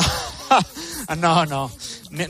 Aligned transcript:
No, 1.18 1.44
no, 1.44 1.70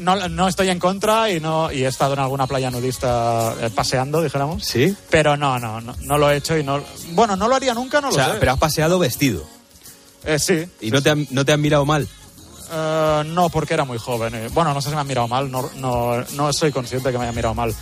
no, 0.01 0.29
no, 0.29 0.49
estoy 0.49 0.69
en 0.69 0.81
contra 0.81 1.31
y 1.31 1.39
no 1.39 1.71
y 1.71 1.85
he 1.85 1.87
estado 1.87 2.15
en 2.15 2.19
alguna 2.19 2.47
playa 2.47 2.71
nudista 2.71 3.55
eh, 3.61 3.71
paseando, 3.71 4.21
dijéramos. 4.21 4.65
Sí. 4.65 4.97
Pero 5.11 5.37
no, 5.37 5.59
no, 5.61 5.81
no, 5.81 5.95
no 6.01 6.19
lo 6.19 6.31
he 6.31 6.37
hecho 6.37 6.59
y 6.59 6.65
no. 6.65 6.83
Bueno, 7.11 7.37
no 7.37 7.47
lo 7.47 7.55
haría 7.55 7.73
nunca, 7.73 8.01
no 8.01 8.09
O 8.09 8.11
lo 8.11 8.17
sea, 8.17 8.33
sé. 8.33 8.39
pero 8.41 8.53
has 8.53 8.59
paseado 8.59 8.99
vestido. 8.99 9.45
Eh, 10.25 10.39
sí. 10.39 10.67
¿Y 10.81 10.91
no 10.91 11.03
te, 11.03 11.11
han, 11.11 11.27
no 11.31 11.45
te 11.45 11.53
han 11.53 11.61
mirado 11.61 11.85
mal? 11.85 12.09
Eh, 12.73 13.23
no, 13.27 13.49
porque 13.49 13.75
era 13.75 13.85
muy 13.85 13.99
joven. 13.99 14.49
Bueno, 14.53 14.75
no 14.75 14.81
sé 14.81 14.89
si 14.89 14.95
me 14.95 15.01
han 15.03 15.07
mirado 15.07 15.29
mal, 15.29 15.51
no, 15.51 15.71
no, 15.77 16.21
no 16.33 16.53
soy 16.53 16.73
consciente 16.73 17.09
de 17.09 17.13
que 17.13 17.19
me 17.19 17.25
hayan 17.25 17.37
mirado 17.37 17.55
mal. 17.55 17.75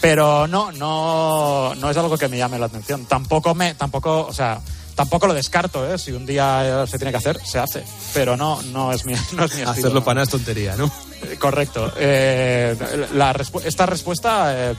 Pero 0.00 0.46
no, 0.46 0.70
no, 0.72 1.74
no 1.76 1.90
es 1.90 1.96
algo 1.96 2.18
que 2.18 2.28
me 2.28 2.36
llame 2.36 2.58
la 2.58 2.66
atención. 2.66 3.06
Tampoco 3.06 3.54
me, 3.54 3.74
tampoco, 3.74 4.26
o 4.26 4.32
sea, 4.32 4.60
tampoco 4.96 5.28
lo 5.28 5.34
descarto, 5.34 5.88
¿eh? 5.92 5.98
Si 5.98 6.10
un 6.10 6.26
día 6.26 6.82
eh, 6.82 6.86
se 6.88 6.98
tiene 6.98 7.12
que 7.12 7.18
hacer, 7.18 7.38
se 7.44 7.60
hace. 7.60 7.84
Pero 8.12 8.36
no, 8.36 8.60
no 8.62 8.90
es 8.90 9.04
mi, 9.04 9.12
no 9.34 9.44
es 9.44 9.54
mi 9.54 9.60
estilo. 9.60 9.70
Hacerlo 9.70 10.02
para 10.02 10.14
nada 10.16 10.24
es 10.24 10.30
tontería, 10.30 10.74
¿no? 10.74 10.90
Eh, 11.22 11.36
Correcto. 11.38 11.92
Eh, 11.98 12.76
la 13.14 13.34
esta 13.64 13.86
respuesta, 13.86 14.70
eh, 14.70 14.74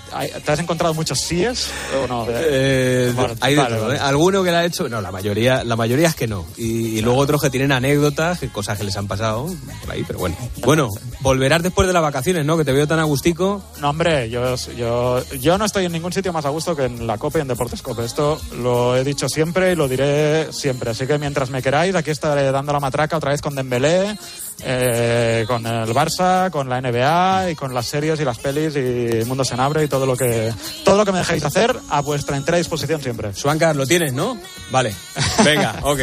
¿te 0.46 0.52
has 0.52 0.60
encontrado 0.60 0.94
muchos 0.94 1.20
síes 1.20 1.70
o 2.04 2.08
no? 2.08 2.26
Eh, 2.30 3.13
hay 3.41 3.55
de 3.55 3.62
vale, 3.62 3.76
todo, 3.76 3.88
vale. 3.88 4.00
Alguno 4.00 4.44
que 4.44 4.52
la 4.52 4.60
ha 4.60 4.66
hecho, 4.66 4.88
no, 4.90 5.02
la 5.02 5.12
mayoría, 5.12 5.63
la 5.63 5.76
mayoría 5.76 6.08
es 6.08 6.16
que 6.16 6.27
no. 6.27 6.46
Y, 6.58 6.98
y 6.98 7.02
luego 7.02 7.20
otros 7.20 7.41
que 7.41 7.50
tienen 7.50 7.72
anécdotas, 7.72 8.40
cosas 8.52 8.77
que 8.77 8.84
les 8.84 8.96
han 8.98 9.08
pasado 9.08 9.48
por 9.82 9.91
ahí, 9.91 10.04
pero 10.05 10.20
bueno. 10.20 10.36
Bueno, 10.58 10.90
volverás 11.22 11.63
después 11.63 11.88
de 11.88 11.94
las 11.94 12.02
vacaciones, 12.02 12.46
¿no? 12.46 12.58
Que 12.58 12.66
te 12.66 12.72
veo 12.72 12.88
tan 12.88 12.99
a 12.99 13.04
gustico. 13.04 13.63
No, 13.80 13.90
hombre, 13.90 14.30
yo, 14.30 14.55
yo, 14.77 15.24
yo 15.40 15.58
no 15.58 15.66
estoy 15.66 15.85
en 15.85 15.91
ningún 15.91 16.13
sitio 16.13 16.34
más 16.34 16.46
a 16.46 16.49
gusto 16.49 16.76
que 16.76 16.85
en 16.85 17.08
la 17.08 17.18
COPE 17.18 17.40
y 17.40 17.41
en 17.41 17.48
Deportes 17.48 17.82
COPE. 17.82 18.05
Esto 18.05 18.40
lo 18.60 18.96
he 18.96 19.04
dicho 19.04 19.30
siempre 19.30 19.72
y 19.72 19.76
lo 19.76 19.88
diré 19.88 20.52
siempre. 20.52 20.91
Así 20.91 21.08
que 21.08 21.18
mientras 21.18 21.49
me 21.49 21.62
queráis, 21.62 21.96
aquí 21.96 22.12
estaré 22.12 22.52
dando 22.52 22.74
la 22.74 22.80
matraca 22.80 23.18
otra 23.18 23.32
vez 23.32 23.41
con 23.41 23.55
Dembélé, 23.55 24.18
eh, 24.63 25.45
con 25.47 25.66
el 25.66 25.89
Barça, 25.93 26.49
con 26.49 26.67
la 26.70 26.81
NBA 26.81 27.52
y 27.52 27.55
con 27.55 27.73
las 27.73 27.85
series 27.85 28.20
y 28.20 28.26
las 28.26 28.40
pelis 28.40 28.76
y 28.76 29.26
Mundo 29.26 29.43
Senabre 29.43 29.84
y 29.84 29.87
todo 29.87 30.05
lo 30.05 30.15
que 30.15 30.54
todo 30.84 30.98
lo 30.98 31.05
que 31.05 31.12
me 31.12 31.20
dejéis 31.20 31.43
hacer 31.45 31.76
a 31.90 32.01
vuestra 32.01 32.37
entera 32.37 32.57
disposición 32.57 33.01
siempre. 33.01 33.34
Suancas, 33.34 33.76
lo 33.76 33.85
tienes, 33.85 34.13
¿no? 34.13 34.37
Vale. 34.71 34.95
Venga, 35.43 35.76
ok. 35.84 35.99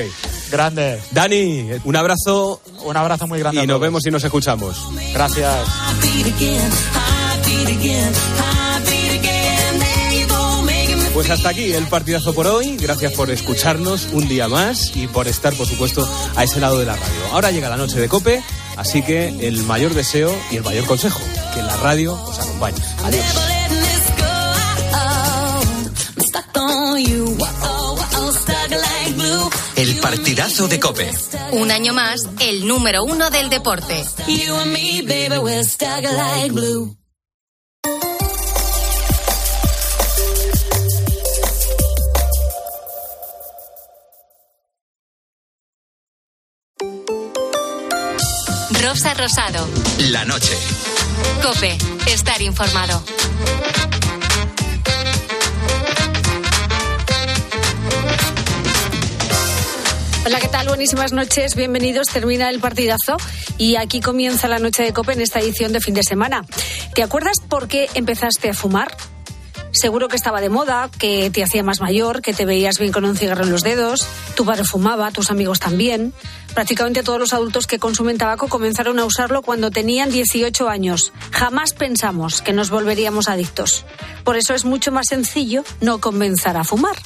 Grande. 0.50 1.00
Dani, 1.10 1.70
un 1.84 1.96
abrazo 1.96 2.60
Un 2.84 2.96
abrazo 2.96 3.26
muy 3.26 3.40
grande. 3.40 3.64
y 3.64 3.66
nos 3.66 3.80
vemos 3.80 4.06
y 4.06 4.10
nos 4.10 4.22
escuchamos. 4.24 4.76
Gracias. 5.12 5.54
Pues 11.14 11.30
hasta 11.30 11.50
aquí 11.50 11.72
el 11.72 11.86
partidazo 11.86 12.34
por 12.34 12.48
hoy. 12.48 12.76
Gracias 12.76 13.12
por 13.12 13.30
escucharnos 13.30 14.08
un 14.12 14.26
día 14.26 14.48
más 14.48 14.96
y 14.96 15.06
por 15.06 15.28
estar, 15.28 15.54
por 15.54 15.64
supuesto, 15.64 16.06
a 16.34 16.42
ese 16.42 16.58
lado 16.58 16.76
de 16.80 16.86
la 16.86 16.96
radio. 16.96 17.26
Ahora 17.30 17.52
llega 17.52 17.68
la 17.68 17.76
noche 17.76 18.00
de 18.00 18.08
Cope, 18.08 18.42
así 18.76 19.00
que 19.00 19.28
el 19.46 19.62
mayor 19.62 19.94
deseo 19.94 20.36
y 20.50 20.56
el 20.56 20.64
mayor 20.64 20.84
consejo, 20.86 21.20
que 21.54 21.62
la 21.62 21.76
radio 21.76 22.14
os 22.14 22.38
acompañe. 22.40 22.82
Adiós. 23.04 23.24
El 29.76 29.96
partidazo 30.00 30.66
de 30.66 30.80
Cope. 30.80 31.10
Un 31.52 31.70
año 31.70 31.94
más, 31.94 32.28
el 32.40 32.66
número 32.66 33.04
uno 33.04 33.30
del 33.30 33.50
deporte. 33.50 34.04
Rosa 48.84 49.14
Rosado. 49.14 49.66
La 50.10 50.26
noche. 50.26 50.52
Cope. 51.42 51.78
Estar 52.06 52.42
informado. 52.42 53.02
Hola, 60.26 60.38
¿qué 60.38 60.48
tal? 60.48 60.68
Buenísimas 60.68 61.12
noches, 61.12 61.54
bienvenidos. 61.54 62.08
Termina 62.08 62.50
el 62.50 62.60
partidazo 62.60 63.16
y 63.56 63.76
aquí 63.76 64.00
comienza 64.00 64.48
la 64.48 64.58
noche 64.58 64.82
de 64.82 64.92
Cope 64.92 65.14
en 65.14 65.22
esta 65.22 65.40
edición 65.40 65.72
de 65.72 65.80
fin 65.80 65.94
de 65.94 66.02
semana. 66.02 66.44
¿Te 66.94 67.02
acuerdas 67.02 67.38
por 67.40 67.68
qué 67.68 67.88
empezaste 67.94 68.50
a 68.50 68.54
fumar? 68.54 68.94
Seguro 69.74 70.06
que 70.06 70.14
estaba 70.14 70.40
de 70.40 70.50
moda, 70.50 70.88
que 71.00 71.30
te 71.30 71.42
hacía 71.42 71.64
más 71.64 71.80
mayor, 71.80 72.22
que 72.22 72.32
te 72.32 72.46
veías 72.46 72.78
bien 72.78 72.92
con 72.92 73.04
un 73.04 73.16
cigarro 73.16 73.42
en 73.42 73.50
los 73.50 73.64
dedos, 73.64 74.06
tu 74.36 74.44
padre 74.44 74.62
fumaba, 74.62 75.10
tus 75.10 75.32
amigos 75.32 75.58
también. 75.58 76.14
Prácticamente 76.54 77.02
todos 77.02 77.18
los 77.18 77.32
adultos 77.32 77.66
que 77.66 77.80
consumen 77.80 78.16
tabaco 78.16 78.46
comenzaron 78.46 79.00
a 79.00 79.04
usarlo 79.04 79.42
cuando 79.42 79.72
tenían 79.72 80.10
18 80.10 80.68
años. 80.68 81.12
Jamás 81.32 81.72
pensamos 81.72 82.40
que 82.40 82.52
nos 82.52 82.70
volveríamos 82.70 83.28
adictos. 83.28 83.84
Por 84.22 84.36
eso 84.36 84.54
es 84.54 84.64
mucho 84.64 84.92
más 84.92 85.08
sencillo 85.08 85.64
no 85.80 86.00
comenzar 86.00 86.56
a 86.56 86.62
fumar. 86.62 86.96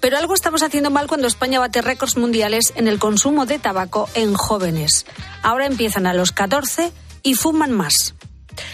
Pero 0.00 0.18
algo 0.18 0.34
estamos 0.34 0.64
haciendo 0.64 0.90
mal 0.90 1.06
cuando 1.06 1.28
España 1.28 1.60
bate 1.60 1.82
récords 1.82 2.16
mundiales 2.16 2.72
en 2.74 2.88
el 2.88 2.98
consumo 2.98 3.46
de 3.46 3.60
tabaco 3.60 4.08
en 4.14 4.34
jóvenes. 4.34 5.06
Ahora 5.42 5.66
empiezan 5.66 6.06
a 6.06 6.14
los 6.14 6.32
14 6.32 6.90
y 7.22 7.34
fuman 7.34 7.70
más. 7.70 8.14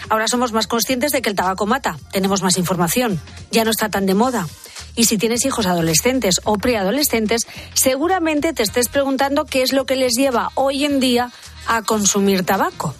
Ahora 0.09 0.27
somos 0.27 0.51
más 0.51 0.67
conscientes 0.67 1.11
de 1.11 1.21
que 1.21 1.29
el 1.29 1.35
tabaco 1.35 1.65
mata, 1.65 1.97
tenemos 2.11 2.41
más 2.41 2.57
información, 2.57 3.19
ya 3.51 3.63
no 3.63 3.71
está 3.71 3.89
tan 3.89 4.05
de 4.05 4.13
moda. 4.13 4.47
Y 4.95 5.05
si 5.05 5.17
tienes 5.17 5.45
hijos 5.45 5.65
adolescentes 5.65 6.41
o 6.43 6.57
preadolescentes, 6.57 7.47
seguramente 7.73 8.53
te 8.53 8.63
estés 8.63 8.89
preguntando 8.89 9.45
qué 9.45 9.61
es 9.61 9.71
lo 9.71 9.85
que 9.85 9.95
les 9.95 10.13
lleva 10.13 10.51
hoy 10.55 10.83
en 10.83 10.99
día 10.99 11.31
a 11.67 11.83
consumir 11.83 12.43
tabaco. 12.43 12.93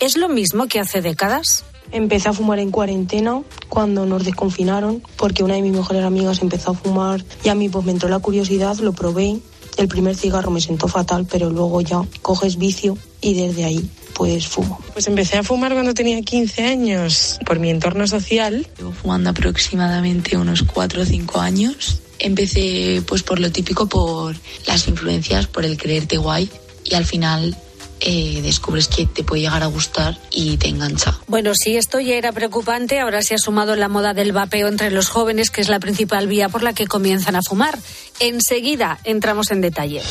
¿Es 0.00 0.16
lo 0.16 0.28
mismo 0.28 0.66
que 0.66 0.80
hace 0.80 1.02
décadas? 1.02 1.64
Empecé 1.90 2.30
a 2.30 2.32
fumar 2.32 2.58
en 2.58 2.70
cuarentena 2.70 3.42
cuando 3.68 4.06
nos 4.06 4.24
desconfinaron 4.24 5.02
porque 5.16 5.44
una 5.44 5.54
de 5.54 5.62
mis 5.62 5.72
mejores 5.72 6.04
amigas 6.04 6.40
empezó 6.40 6.70
a 6.70 6.74
fumar 6.74 7.22
y 7.44 7.50
a 7.50 7.54
mí 7.54 7.68
pues 7.68 7.84
me 7.84 7.92
entró 7.92 8.08
la 8.08 8.18
curiosidad, 8.18 8.76
lo 8.78 8.92
probé. 8.92 9.38
El 9.76 9.88
primer 9.88 10.16
cigarro 10.16 10.50
me 10.50 10.60
sentó 10.60 10.88
fatal, 10.88 11.26
pero 11.30 11.50
luego 11.50 11.80
ya 11.80 12.02
coges 12.22 12.56
vicio 12.56 12.96
y 13.20 13.34
desde 13.34 13.64
ahí 13.64 13.90
pues 14.14 14.46
fumo. 14.46 14.80
Pues 14.92 15.06
empecé 15.06 15.38
a 15.38 15.42
fumar 15.42 15.72
cuando 15.72 15.94
tenía 15.94 16.20
15 16.20 16.64
años 16.64 17.38
por 17.44 17.58
mi 17.58 17.70
entorno 17.70 18.06
social. 18.06 18.66
Llevo 18.78 18.92
fumando 18.92 19.30
aproximadamente 19.30 20.36
unos 20.36 20.62
4 20.62 21.02
o 21.02 21.04
5 21.04 21.40
años. 21.40 21.98
Empecé 22.18 23.02
pues 23.06 23.22
por 23.22 23.40
lo 23.40 23.50
típico, 23.50 23.88
por 23.88 24.36
las 24.66 24.86
influencias, 24.88 25.46
por 25.46 25.64
el 25.64 25.76
creerte 25.76 26.18
guay 26.18 26.48
y 26.84 26.94
al 26.94 27.04
final 27.04 27.56
eh, 28.04 28.40
descubres 28.42 28.88
que 28.88 29.06
te 29.06 29.22
puede 29.22 29.42
llegar 29.42 29.62
a 29.62 29.66
gustar 29.66 30.18
y 30.32 30.56
te 30.56 30.66
engancha. 30.66 31.20
Bueno, 31.28 31.52
si 31.54 31.76
esto 31.76 32.00
ya 32.00 32.14
era 32.14 32.32
preocupante, 32.32 32.98
ahora 32.98 33.22
se 33.22 33.34
ha 33.34 33.38
sumado 33.38 33.76
la 33.76 33.88
moda 33.88 34.12
del 34.12 34.32
vapeo 34.32 34.66
entre 34.66 34.90
los 34.90 35.08
jóvenes, 35.08 35.50
que 35.50 35.60
es 35.60 35.68
la 35.68 35.78
principal 35.78 36.26
vía 36.26 36.48
por 36.48 36.64
la 36.64 36.72
que 36.72 36.88
comienzan 36.88 37.36
a 37.36 37.42
fumar. 37.42 37.78
Enseguida 38.18 38.98
entramos 39.04 39.52
en 39.52 39.60
detalle. 39.60 40.02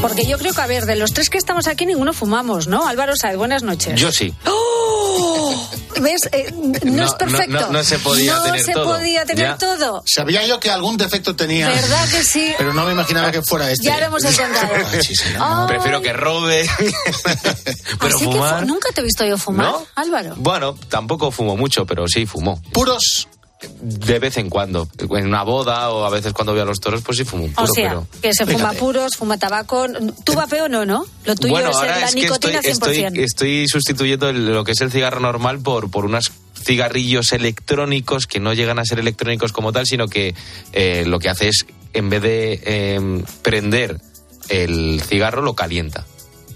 Porque 0.00 0.24
yo 0.26 0.38
creo 0.38 0.54
que, 0.54 0.60
a 0.62 0.66
ver, 0.66 0.86
de 0.86 0.96
los 0.96 1.12
tres 1.12 1.28
que 1.28 1.36
estamos 1.36 1.66
aquí, 1.66 1.84
ninguno 1.84 2.12
fumamos, 2.14 2.66
¿no? 2.66 2.86
Álvaro 2.88 3.14
Saez, 3.16 3.36
buenas 3.36 3.62
noches. 3.62 4.00
Yo 4.00 4.10
sí. 4.10 4.32
¡Oh! 4.46 5.68
¿Ves? 6.00 6.22
Eh, 6.32 6.50
no, 6.84 6.92
No, 6.92 7.04
es 7.04 7.12
perfecto. 7.14 7.60
no- 7.60 7.68
no 7.70 7.84
se 7.84 7.98
podía 7.98 8.36
No 8.36 8.44
tener 8.44 8.64
se 8.64 8.72
todo. 8.72 8.84
podía 8.94 9.26
tener 9.26 9.44
Ya. 9.44 9.58
todo. 9.58 10.02
Sabía 10.06 10.46
yo 10.46 10.58
que 10.58 10.70
algún 10.70 10.96
defecto 10.96 11.36
tenía. 11.36 11.68
¿Verdad 11.68 12.08
que 12.08 12.24
sí? 12.24 12.54
Pero 12.56 12.72
no 12.72 12.86
me 12.86 12.92
imaginaba 12.92 13.30
que 13.30 13.42
fuera 13.42 13.70
este. 13.70 13.84
Ya 13.86 13.98
lo 14.00 14.06
hemos 14.06 14.24
encontrado. 14.24 15.66
Prefiero 15.68 16.00
que 16.00 16.12
robe. 16.14 16.66
pero 18.00 18.14
Así 18.16 18.24
que 18.26 18.32
fumar. 18.32 18.60
fu- 18.60 18.66
nunca 18.66 18.88
te 18.94 19.02
he 19.02 19.04
visto 19.04 19.26
yo 19.26 19.36
fumar, 19.36 19.66
¿No? 19.66 19.86
Álvaro. 19.96 20.34
Bueno, 20.38 20.76
tampoco 20.88 21.30
fumo 21.30 21.56
mucho, 21.58 21.84
pero 21.84 22.08
sí 22.08 22.24
fumo. 22.24 22.62
Puros. 22.72 23.28
De 23.82 24.18
vez 24.18 24.36
en 24.38 24.48
cuando. 24.48 24.88
En 24.98 25.26
una 25.26 25.42
boda 25.42 25.90
o 25.90 26.04
a 26.04 26.10
veces 26.10 26.32
cuando 26.32 26.52
voy 26.52 26.62
a 26.62 26.64
los 26.64 26.80
toros, 26.80 27.02
pues 27.02 27.18
sí 27.18 27.24
fumo 27.24 27.44
un 27.44 27.50
O 27.50 27.54
puro. 27.54 27.74
sea, 27.74 27.88
pero... 27.90 28.06
que 28.22 28.32
se 28.32 28.44
fuma 28.46 28.58
Fíjate. 28.58 28.78
puros, 28.78 29.16
fuma 29.16 29.38
tabaco. 29.38 29.86
Tú 30.24 30.32
vapeo 30.34 30.68
no, 30.68 30.86
¿no? 30.86 31.04
Lo 31.24 31.34
tuyo 31.36 31.52
bueno, 31.52 31.70
es 31.70 31.76
ahora 31.76 32.00
la 32.00 32.06
es 32.06 32.14
que 32.14 32.20
nicotina 32.22 32.60
estoy, 32.62 32.96
100%. 32.98 33.06
estoy, 33.06 33.22
estoy 33.24 33.68
sustituyendo 33.68 34.28
el- 34.30 34.52
lo 34.52 34.64
que 34.64 34.72
es 34.72 34.80
el 34.80 34.90
cigarro 34.90 35.20
normal 35.20 35.60
por, 35.60 35.90
por 35.90 36.04
unos 36.06 36.32
cigarrillos 36.62 37.32
electrónicos 37.32 38.26
que 38.26 38.40
no 38.40 38.52
llegan 38.54 38.78
a 38.78 38.84
ser 38.84 38.98
electrónicos 38.98 39.52
como 39.52 39.72
tal, 39.72 39.86
sino 39.86 40.08
que 40.08 40.34
eh, 40.72 41.04
lo 41.06 41.18
que 41.18 41.28
hace 41.28 41.48
es, 41.48 41.66
en 41.92 42.08
vez 42.10 42.22
de 42.22 42.60
eh, 42.64 43.24
prender 43.42 44.00
el 44.48 45.02
cigarro, 45.06 45.42
lo 45.42 45.54
calienta. 45.54 46.06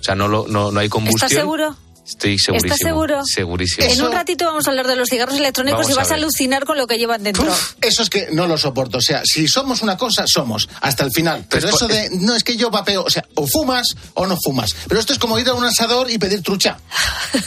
O 0.01 0.03
sea, 0.05 0.15
no, 0.15 0.29
lo, 0.29 0.47
no, 0.49 0.71
no 0.71 0.81
hay 0.81 0.89
combustión. 0.89 1.27
¿Estás 1.27 1.41
seguro? 1.43 1.77
Estoy 2.07 2.39
segurísimo. 2.39 2.75
¿Estás 2.75 2.89
seguro? 2.89 3.23
Segurísimo. 3.25 3.87
En 3.87 4.03
un 4.03 4.13
ratito 4.13 4.45
vamos 4.45 4.67
a 4.67 4.71
hablar 4.71 4.87
de 4.87 4.97
los 4.97 5.09
cigarros 5.09 5.37
electrónicos 5.37 5.81
Vamos 5.81 5.93
y 5.93 5.95
vas 5.95 6.11
a, 6.11 6.15
alucinar 6.15 6.65
con 6.65 6.77
lo 6.77 6.87
que 6.87 6.99
llevan 6.99 7.23
dentro. 7.23 7.45
Uf, 7.51 7.73
eso 7.81 8.03
es 8.03 8.11
que 8.11 8.29
no 8.31 8.47
lo 8.47 8.59
soporto. 8.59 8.99
O 8.99 9.01
sea, 9.01 9.23
si 9.25 9.49
somos 9.49 9.81
una 9.83 9.97
cosa, 9.97 10.25
somos. 10.27 10.69
Hasta 10.81 11.05
el 11.05 11.11
final. 11.13 11.47
Pero 11.49 11.63
Pues 11.69 11.75
eso 11.75 11.89
por- 11.89 11.97
de. 11.97 12.11
No, 12.13 12.35
es 12.35 12.45
que 12.45 12.57
yo 12.57 12.71
vapeo. 12.71 13.05
O 13.05 13.11
sea, 13.11 13.25
o 13.35 13.47
fumas 13.47 13.89
o 14.15 14.27
no 14.27 14.37
fumas. 14.43 14.75
Pero 14.87 15.01
esto 15.01 15.13
es 15.15 15.19
como 15.19 15.39
ir 15.39 15.49
a 15.49 15.55
un 15.55 15.65
asador 15.65 16.11
y 16.11 16.19
pedir 16.19 16.43
trucha. 16.43 16.79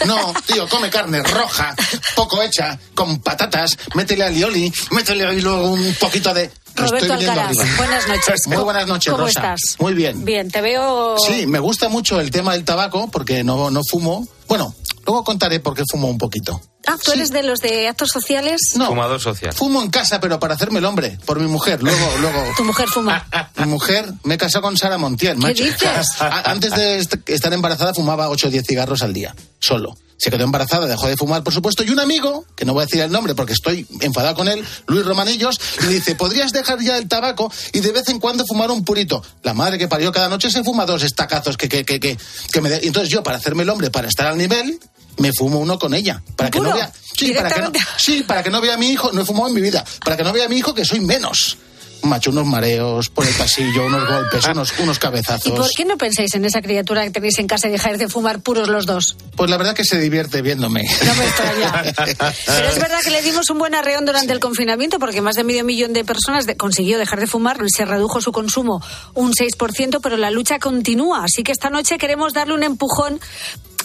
No, 0.06 0.33
tío, 0.45 0.68
come 0.68 0.89
carne 0.89 1.21
roja, 1.24 1.75
poco 2.15 2.42
hecha, 2.42 2.77
con 2.94 3.19
patatas, 3.19 3.77
métele 3.94 4.24
alioli, 4.25 4.71
métele 4.92 5.25
ahí 5.25 5.42
luego 5.42 5.71
un 5.71 5.94
poquito 6.00 6.33
de. 6.33 6.50
Roberto 6.77 7.13
Alcaraz, 7.13 7.56
buenas 7.77 8.07
noches. 8.07 8.47
Muy 8.47 8.57
buenas 8.57 8.88
noches, 8.88 9.12
¿Cómo 9.12 9.25
Rosa. 9.25 9.39
estás? 9.56 9.75
Muy 9.79 9.94
bien. 9.94 10.24
Bien, 10.24 10.50
te 10.50 10.62
veo... 10.62 11.15
Sí, 11.19 11.47
me 11.47 11.59
gusta 11.59 11.89
mucho 11.89 12.19
el 12.19 12.29
tema 12.31 12.53
del 12.53 12.63
tabaco 12.63 13.09
porque 13.12 13.44
no, 13.44 13.69
no 13.71 13.81
fumo. 13.83 14.27
Bueno, 14.47 14.74
luego 15.06 15.24
contaré 15.24 15.59
por 15.59 15.74
qué 15.75 15.83
fumo 15.89 16.07
un 16.07 16.18
poquito. 16.18 16.62
Ah, 16.89 16.95
¿tú 17.03 17.12
eres 17.12 17.31
de 17.31 17.44
los 17.44 17.59
de 17.59 17.88
actos 17.89 18.09
sociales? 18.12 18.62
No, 18.75 18.88
Fumador 18.88 19.19
social. 19.19 19.51
fumo 19.53 19.81
en 19.83 19.89
casa, 19.89 20.21
pero 20.21 20.39
para 20.39 20.53
hacerme 20.53 20.79
el 20.79 20.85
hombre, 20.85 21.18
por 21.25 21.38
mi 21.39 21.47
mujer. 21.47 21.83
Luego, 21.83 22.00
luego. 22.21 22.44
Tu 22.56 22.63
mujer 22.63 22.88
fuma. 22.88 23.27
Mi 23.57 23.65
mujer 23.65 24.06
me 24.23 24.35
he 24.35 24.38
casado 24.38 24.62
con 24.62 24.77
Sara 24.77 24.97
Montiel, 24.97 25.38
macho. 25.38 25.63
dices? 25.65 26.07
Antes 26.45 26.71
de 26.75 27.00
est- 27.00 27.27
estar 27.30 27.51
embarazada 27.51 27.94
fumaba 27.94 28.30
8 28.30 28.47
o 28.47 28.51
10 28.51 28.65
cigarros 28.65 29.01
al 29.01 29.12
día, 29.13 29.35
solo. 29.59 29.97
Se 30.18 30.31
quedó 30.31 30.44
embarazada, 30.44 30.88
dejó 30.88 31.08
de 31.08 31.16
fumar, 31.16 31.44
por 31.44 31.54
supuesto, 31.54 31.84
y 31.84 31.90
un 31.92 32.00
amigo, 32.00 32.46
que 32.56 32.66
no 32.66 32.74
voy 32.74 32.84
a 32.84 32.86
decir 32.86 33.02
el 33.02 33.12
nombre 33.12 33.36
porque 33.36 33.54
estoy 33.54 33.86
enfadado 34.02 34.36
con 34.36 34.48
él, 34.48 34.64
Luis 34.88 35.06
Romanillos, 35.06 35.60
le 35.81 35.90
dice, 35.90 36.16
¿podrías 36.16 36.52
dejar 36.52 36.80
ya 36.81 36.98
el 36.98 37.08
tabaco 37.08 37.52
y 37.74 37.80
de 37.81 37.92
vez 37.92 38.10
en 38.10 38.19
cuando 38.19 38.44
fumar 38.48 38.72
un 38.72 38.84
purito? 38.84 39.24
La 39.44 39.54
madre 39.54 39.78
que 39.78 39.88
parió 39.88 40.12
cada 40.12 40.28
noche 40.28 40.50
se 40.50 40.64
fuma 40.64 40.86
dos 40.88 41.04
estacazos 41.04 41.56
que, 41.56 41.69
que, 41.69 41.86
que, 41.86 42.00
que, 42.00 42.18
que 42.52 42.62
me... 42.62 42.69
de- 42.69 42.80
Entonces 42.88 43.10
yo, 43.10 43.22
para 43.22 43.38
hacerme 43.38 43.64
el 43.64 43.69
hombre, 43.69 43.92
para 43.92 44.08
estar 44.08 44.25
al 44.28 44.38
nivel, 44.38 44.80
me 45.18 45.31
fumo 45.34 45.60
uno 45.60 45.78
con 45.78 45.94
ella. 45.94 46.22
Para 46.36 46.50
que 46.50 46.60
no 46.60 46.69
vea... 46.75 46.92
Sí 47.18 47.31
para 47.34 47.50
que 47.50 47.62
no, 47.62 47.72
sí, 47.98 48.24
para 48.28 48.44
que 48.44 48.50
no 48.52 48.62
vea 48.62 48.74
a 48.75 48.78
mi 48.78 48.90
hijo, 48.92 49.12
no 49.12 49.22
he 49.22 49.25
fumado 49.25 49.48
en 49.48 49.54
mi 49.56 49.62
vida, 49.62 49.84
para 50.04 50.18
que 50.18 50.24
no 50.24 50.34
vea 50.34 50.46
a 50.46 50.50
mi 50.50 50.58
hijo 50.58 50.74
que 50.74 50.86
soy 50.86 51.00
menos. 51.00 51.58
Macho, 52.03 52.31
unos 52.31 52.45
mareos 52.45 53.09
por 53.09 53.25
el 53.25 53.33
pasillo, 53.33 53.85
unos 53.85 54.07
golpes, 54.07 54.45
unos, 54.47 54.73
unos 54.79 54.97
¿Y 54.97 54.99
cabezazos. 54.99 55.51
por 55.51 55.69
qué 55.75 55.83
no 55.85 55.97
pensáis 55.97 56.33
en 56.35 56.45
esa 56.45 56.61
criatura 56.61 57.03
que 57.03 57.11
tenéis 57.11 57.38
en 57.39 57.47
casa 57.47 57.67
y 57.67 57.71
dejáis 57.71 57.97
de 57.99 58.07
fumar 58.07 58.39
puros 58.41 58.67
los 58.69 58.85
dos? 58.85 59.17
Pues 59.35 59.49
la 59.49 59.57
verdad 59.57 59.75
que 59.75 59.83
se 59.83 59.99
divierte 59.99 60.41
viéndome. 60.41 60.83
No 61.05 61.15
me 61.15 61.25
extraña. 61.25 61.94
Pero 62.45 62.69
es 62.69 62.79
verdad 62.79 62.99
que 63.03 63.09
le 63.11 63.21
dimos 63.21 63.49
un 63.49 63.57
buen 63.59 63.75
arreón 63.75 64.05
durante 64.05 64.31
el 64.33 64.39
confinamiento 64.39 64.99
porque 64.99 65.21
más 65.21 65.35
de 65.35 65.44
medio 65.44 65.63
millón 65.63 65.94
de 65.94 66.05
personas 66.05 66.45
de- 66.45 66.55
consiguió 66.55 66.97
dejar 66.97 67.19
de 67.19 67.27
fumar, 67.27 67.57
se 67.67 67.85
redujo 67.85 68.21
su 68.21 68.31
consumo 68.31 68.81
un 69.13 69.33
6%, 69.33 69.99
pero 70.01 70.17
la 70.17 70.31
lucha 70.31 70.59
continúa. 70.59 71.23
Así 71.25 71.44
que 71.44 71.51
esta 71.51 71.69
noche 71.69 71.97
queremos 71.97 72.33
darle 72.33 72.53
un 72.53 72.63
empujón 72.63 73.19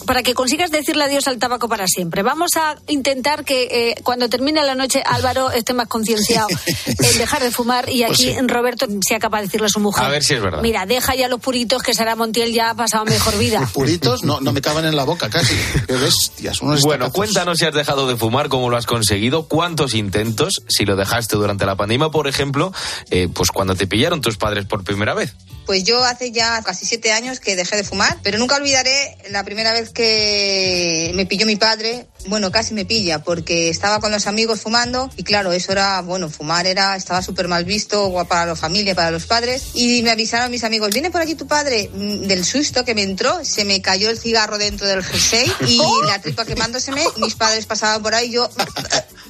para 0.07 0.23
que 0.23 0.35
consigas 0.35 0.71
decirle 0.71 1.05
adiós 1.05 1.27
al 1.29 1.39
tabaco 1.39 1.69
para 1.69 1.87
siempre. 1.87 2.23
Vamos 2.23 2.53
a 2.57 2.77
intentar 2.89 3.45
que 3.45 3.91
eh, 3.91 3.95
cuando 4.03 4.29
termine 4.29 4.63
la 4.63 4.75
noche 4.75 5.03
Álvaro 5.05 5.51
esté 5.51 5.75
más 5.75 5.89
concienciado 5.89 6.49
en 6.87 7.19
dejar 7.19 7.43
de 7.43 7.51
fumar 7.51 7.89
y 7.89 8.05
Pues 8.05 8.21
aquí 8.21 8.33
sí. 8.33 8.37
Roberto 8.47 8.87
sea 9.07 9.19
capaz 9.19 9.39
de 9.39 9.45
decirle 9.47 9.67
a 9.67 9.71
su 9.71 9.81
mujer. 9.81 10.05
A 10.05 10.09
ver 10.09 10.23
si 10.23 10.35
es 10.35 10.43
verdad. 10.43 10.63
Mira, 10.63 10.87
deja 10.87 11.15
ya 11.15 11.29
los 11.29 11.41
puritos 11.41 11.83
que 11.83 11.95
Sara 11.95 12.17
Montiel 12.17 12.53
ya 12.53 12.71
ha 12.71 12.75
pasado 12.75 13.05
mejor 13.05 13.37
vida. 13.39 13.69
Puritos 13.75 14.23
no, 14.25 14.41
no 14.41 14.53
me 14.53 14.61
caben 14.61 14.85
en 14.85 14.97
la 14.97 15.05
boca 15.05 15.31
casi. 15.31 15.55
Qué 15.87 15.95
bestias, 15.95 16.61
unos 16.61 16.83
Bueno, 16.83 17.07
estacazos. 17.07 17.15
cuéntanos 17.17 17.59
si 17.59 17.65
has 17.65 17.75
dejado 17.75 18.07
de 18.09 18.17
fumar, 18.17 18.49
cómo 18.49 18.71
lo 18.71 18.77
has 18.77 18.87
conseguido, 18.87 19.49
cuántos 19.49 19.95
intentos, 19.95 20.63
si 20.69 20.85
lo 20.85 20.97
dejaste 20.97 21.37
durante 21.37 21.67
la 21.67 21.77
pandemia, 21.77 22.09
por 22.11 22.29
ejemplo, 22.29 22.73
eh, 23.11 23.29
pues 23.33 23.51
cuando 23.51 23.75
te 23.75 23.87
pillaron 23.87 24.21
tus 24.21 24.37
padres 24.37 24.67
por 24.67 24.85
primera 24.85 25.15
vez. 25.15 25.35
Pues 25.67 25.85
yo 25.85 26.03
hace 26.05 26.33
ya 26.33 26.61
casi 26.63 26.87
siete 26.87 27.13
años 27.13 27.39
que 27.39 27.55
dejé 27.55 27.77
de 27.77 27.85
fumar, 27.85 28.19
pero 28.23 28.39
nunca 28.39 28.57
olvidaré 28.57 29.17
la 29.31 29.45
primera 29.45 29.73
vez 29.73 29.91
que 29.93 31.13
me 31.15 31.27
pilló 31.27 31.47
mi 31.47 31.57
padre. 31.57 32.07
Bueno, 32.27 32.51
casi 32.51 32.75
me 32.75 32.85
pilla, 32.85 33.23
porque 33.23 33.69
estaba 33.69 34.01
con 34.01 34.13
los 34.13 34.27
amigos 34.27 34.61
fumando 34.61 35.11
y 35.17 35.25
claro, 35.25 35.53
eso 35.53 35.73
era, 35.73 36.01
bueno, 36.03 36.29
fumar 36.31 36.67
era, 36.67 36.97
estaba 36.97 37.23
súper 37.23 37.49
mal 37.49 37.65
visto 37.65 38.13
para 38.29 38.47
la 38.47 38.57
familia, 38.57 38.95
para 38.95 39.11
los 39.11 39.27
padres. 39.27 39.65
Y 39.75 40.03
me 40.03 40.11
avisaron 40.11 40.51
mis 40.51 40.65
amigos, 40.65 40.91
viene 40.91 41.11
por 41.11 41.21
aquí 41.21 41.35
tu 41.35 41.47
padre. 41.47 41.91
Mm, 41.93 42.27
Del 42.27 42.45
susto 42.45 42.85
que 42.85 42.95
me 42.95 43.03
entró, 43.03 43.45
se 43.45 43.65
me 43.65 43.81
cayó 43.83 44.11
el 44.11 44.19
cigarro 44.19 44.59
dentro 44.59 44.87
del 44.87 45.03
jersey 45.03 45.53
y 45.67 45.81
la 46.07 46.21
tripa 46.21 46.45
quemándoseme. 46.45 47.05
Mis 47.17 47.35
padres 47.35 47.67
pasaban 47.67 48.03
por 48.03 48.15
ahí, 48.15 48.31
yo 48.31 48.49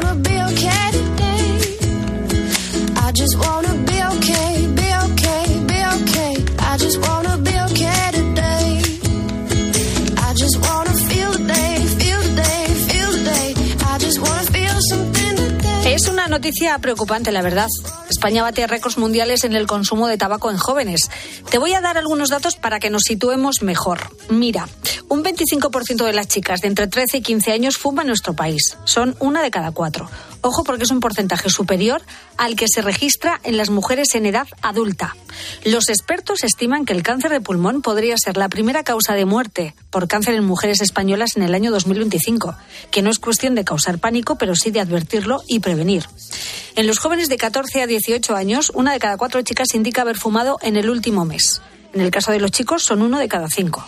noticia 16.36 16.78
preocupante, 16.80 17.32
la 17.32 17.40
verdad. 17.40 17.66
España 18.10 18.42
bate 18.42 18.66
récords 18.66 18.98
mundiales 18.98 19.44
en 19.44 19.56
el 19.56 19.66
consumo 19.66 20.06
de 20.06 20.18
tabaco 20.18 20.50
en 20.50 20.58
jóvenes. 20.58 21.08
Te 21.50 21.56
voy 21.56 21.72
a 21.72 21.80
dar 21.80 21.96
algunos 21.96 22.28
datos 22.28 22.56
para 22.56 22.78
que 22.78 22.90
nos 22.90 23.04
situemos 23.04 23.62
mejor. 23.62 24.10
Mira, 24.28 24.68
un 25.08 25.24
25% 25.24 26.04
de 26.04 26.12
las 26.12 26.28
chicas 26.28 26.60
de 26.60 26.68
entre 26.68 26.88
13 26.88 27.16
y 27.16 27.22
15 27.22 27.52
años 27.52 27.78
fuma 27.78 28.02
en 28.02 28.08
nuestro 28.08 28.34
país. 28.34 28.76
Son 28.84 29.16
una 29.18 29.42
de 29.42 29.50
cada 29.50 29.70
cuatro. 29.70 30.10
Ojo 30.46 30.62
porque 30.62 30.84
es 30.84 30.92
un 30.92 31.00
porcentaje 31.00 31.50
superior 31.50 32.02
al 32.36 32.54
que 32.54 32.68
se 32.72 32.80
registra 32.80 33.40
en 33.42 33.56
las 33.56 33.68
mujeres 33.68 34.14
en 34.14 34.26
edad 34.26 34.46
adulta. 34.62 35.16
Los 35.64 35.88
expertos 35.88 36.44
estiman 36.44 36.84
que 36.84 36.92
el 36.92 37.02
cáncer 37.02 37.32
de 37.32 37.40
pulmón 37.40 37.82
podría 37.82 38.14
ser 38.16 38.36
la 38.36 38.48
primera 38.48 38.84
causa 38.84 39.14
de 39.14 39.24
muerte 39.24 39.74
por 39.90 40.06
cáncer 40.06 40.34
en 40.34 40.44
mujeres 40.44 40.82
españolas 40.82 41.36
en 41.36 41.42
el 41.42 41.52
año 41.52 41.72
2025, 41.72 42.54
que 42.92 43.02
no 43.02 43.10
es 43.10 43.18
cuestión 43.18 43.56
de 43.56 43.64
causar 43.64 43.98
pánico, 43.98 44.38
pero 44.38 44.54
sí 44.54 44.70
de 44.70 44.78
advertirlo 44.78 45.42
y 45.48 45.58
prevenir. 45.58 46.06
En 46.76 46.86
los 46.86 47.00
jóvenes 47.00 47.28
de 47.28 47.38
14 47.38 47.82
a 47.82 47.88
18 47.88 48.36
años, 48.36 48.70
una 48.72 48.92
de 48.92 49.00
cada 49.00 49.16
cuatro 49.16 49.42
chicas 49.42 49.74
indica 49.74 50.02
haber 50.02 50.16
fumado 50.16 50.58
en 50.62 50.76
el 50.76 50.90
último 50.90 51.24
mes. 51.24 51.60
En 51.92 52.02
el 52.02 52.12
caso 52.12 52.30
de 52.30 52.38
los 52.38 52.52
chicos, 52.52 52.84
son 52.84 53.02
uno 53.02 53.18
de 53.18 53.26
cada 53.26 53.48
cinco. 53.48 53.84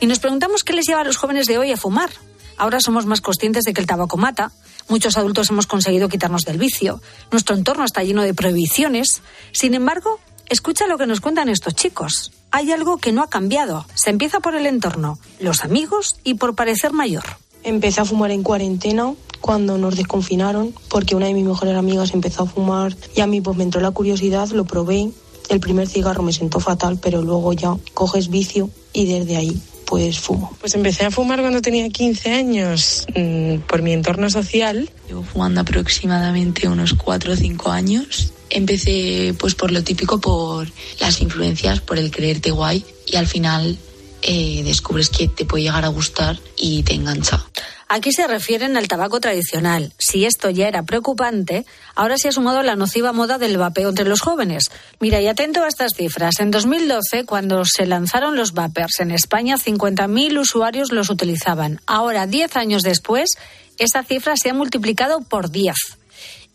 Y 0.00 0.08
nos 0.08 0.18
preguntamos 0.18 0.64
qué 0.64 0.72
les 0.72 0.86
lleva 0.88 1.02
a 1.02 1.04
los 1.04 1.18
jóvenes 1.18 1.46
de 1.46 1.58
hoy 1.58 1.70
a 1.70 1.76
fumar. 1.76 2.10
Ahora 2.56 2.80
somos 2.80 3.06
más 3.06 3.20
conscientes 3.20 3.62
de 3.62 3.72
que 3.72 3.80
el 3.80 3.86
tabaco 3.86 4.16
mata. 4.16 4.50
Muchos 4.88 5.16
adultos 5.16 5.50
hemos 5.50 5.66
conseguido 5.66 6.08
quitarnos 6.08 6.42
del 6.42 6.58
vicio. 6.58 7.00
Nuestro 7.30 7.56
entorno 7.56 7.84
está 7.84 8.02
lleno 8.02 8.22
de 8.22 8.34
prohibiciones. 8.34 9.22
Sin 9.52 9.74
embargo, 9.74 10.20
escucha 10.48 10.86
lo 10.86 10.98
que 10.98 11.06
nos 11.06 11.20
cuentan 11.20 11.48
estos 11.48 11.74
chicos. 11.74 12.32
Hay 12.50 12.70
algo 12.70 12.98
que 12.98 13.12
no 13.12 13.22
ha 13.22 13.30
cambiado. 13.30 13.86
Se 13.94 14.10
empieza 14.10 14.40
por 14.40 14.54
el 14.54 14.66
entorno, 14.66 15.18
los 15.40 15.64
amigos 15.64 16.16
y 16.22 16.34
por 16.34 16.54
parecer 16.54 16.92
mayor. 16.92 17.24
Empecé 17.62 18.02
a 18.02 18.04
fumar 18.04 18.30
en 18.30 18.42
cuarentena 18.42 19.14
cuando 19.40 19.78
nos 19.78 19.96
desconfinaron 19.96 20.74
porque 20.88 21.16
una 21.16 21.26
de 21.26 21.34
mis 21.34 21.44
mejores 21.44 21.76
amigas 21.76 22.12
empezó 22.12 22.42
a 22.42 22.46
fumar 22.46 22.94
y 23.16 23.22
a 23.22 23.26
mí 23.26 23.40
pues 23.40 23.56
me 23.56 23.64
entró 23.64 23.80
la 23.80 23.90
curiosidad, 23.90 24.48
lo 24.50 24.64
probé. 24.66 25.10
El 25.48 25.60
primer 25.60 25.88
cigarro 25.88 26.22
me 26.22 26.32
sentó 26.32 26.60
fatal, 26.60 26.98
pero 27.00 27.22
luego 27.22 27.52
ya 27.54 27.76
coges 27.94 28.28
vicio 28.28 28.70
y 28.92 29.06
desde 29.06 29.36
ahí 29.36 29.62
pues 29.94 30.18
fumo. 30.18 30.52
Pues 30.58 30.74
empecé 30.74 31.04
a 31.04 31.12
fumar 31.12 31.40
cuando 31.40 31.62
tenía 31.62 31.88
15 31.88 32.32
años 32.32 33.06
mm, 33.14 33.58
por 33.58 33.80
mi 33.80 33.92
entorno 33.92 34.28
social. 34.28 34.90
Llevo 35.06 35.22
fumando 35.22 35.60
aproximadamente 35.60 36.66
unos 36.66 36.94
4 36.94 37.32
o 37.32 37.36
5 37.36 37.70
años. 37.70 38.32
Empecé 38.50 39.36
pues 39.38 39.54
por 39.54 39.70
lo 39.70 39.84
típico, 39.84 40.20
por 40.20 40.66
las 40.98 41.20
influencias, 41.20 41.78
por 41.78 42.00
el 42.00 42.10
creerte 42.10 42.50
guay 42.50 42.84
y 43.06 43.14
al 43.14 43.28
final 43.28 43.78
eh, 44.22 44.62
descubres 44.64 45.10
que 45.10 45.28
te 45.28 45.44
puede 45.44 45.62
llegar 45.62 45.84
a 45.84 45.88
gustar 45.88 46.40
y 46.56 46.82
te 46.82 46.94
engancha. 46.94 47.46
Aquí 47.88 48.12
se 48.12 48.26
refieren 48.26 48.76
al 48.76 48.88
tabaco 48.88 49.20
tradicional. 49.20 49.92
Si 49.98 50.24
esto 50.24 50.50
ya 50.50 50.68
era 50.68 50.84
preocupante, 50.84 51.66
ahora 51.94 52.16
se 52.16 52.28
ha 52.28 52.32
sumado 52.32 52.62
la 52.62 52.76
nociva 52.76 53.12
moda 53.12 53.38
del 53.38 53.58
vapeo 53.58 53.90
entre 53.90 54.06
los 54.06 54.20
jóvenes. 54.20 54.70
Mira, 55.00 55.20
y 55.20 55.26
atento 55.26 55.62
a 55.62 55.68
estas 55.68 55.92
cifras. 55.94 56.40
En 56.40 56.50
2012, 56.50 57.24
cuando 57.24 57.64
se 57.64 57.86
lanzaron 57.86 58.36
los 58.36 58.52
vapers 58.52 59.00
en 59.00 59.10
España, 59.10 59.56
50.000 59.56 60.38
usuarios 60.38 60.92
los 60.92 61.10
utilizaban. 61.10 61.80
Ahora, 61.86 62.26
10 62.26 62.56
años 62.56 62.82
después, 62.82 63.30
esa 63.78 64.02
cifra 64.02 64.34
se 64.36 64.50
ha 64.50 64.54
multiplicado 64.54 65.20
por 65.20 65.50
10. 65.50 65.74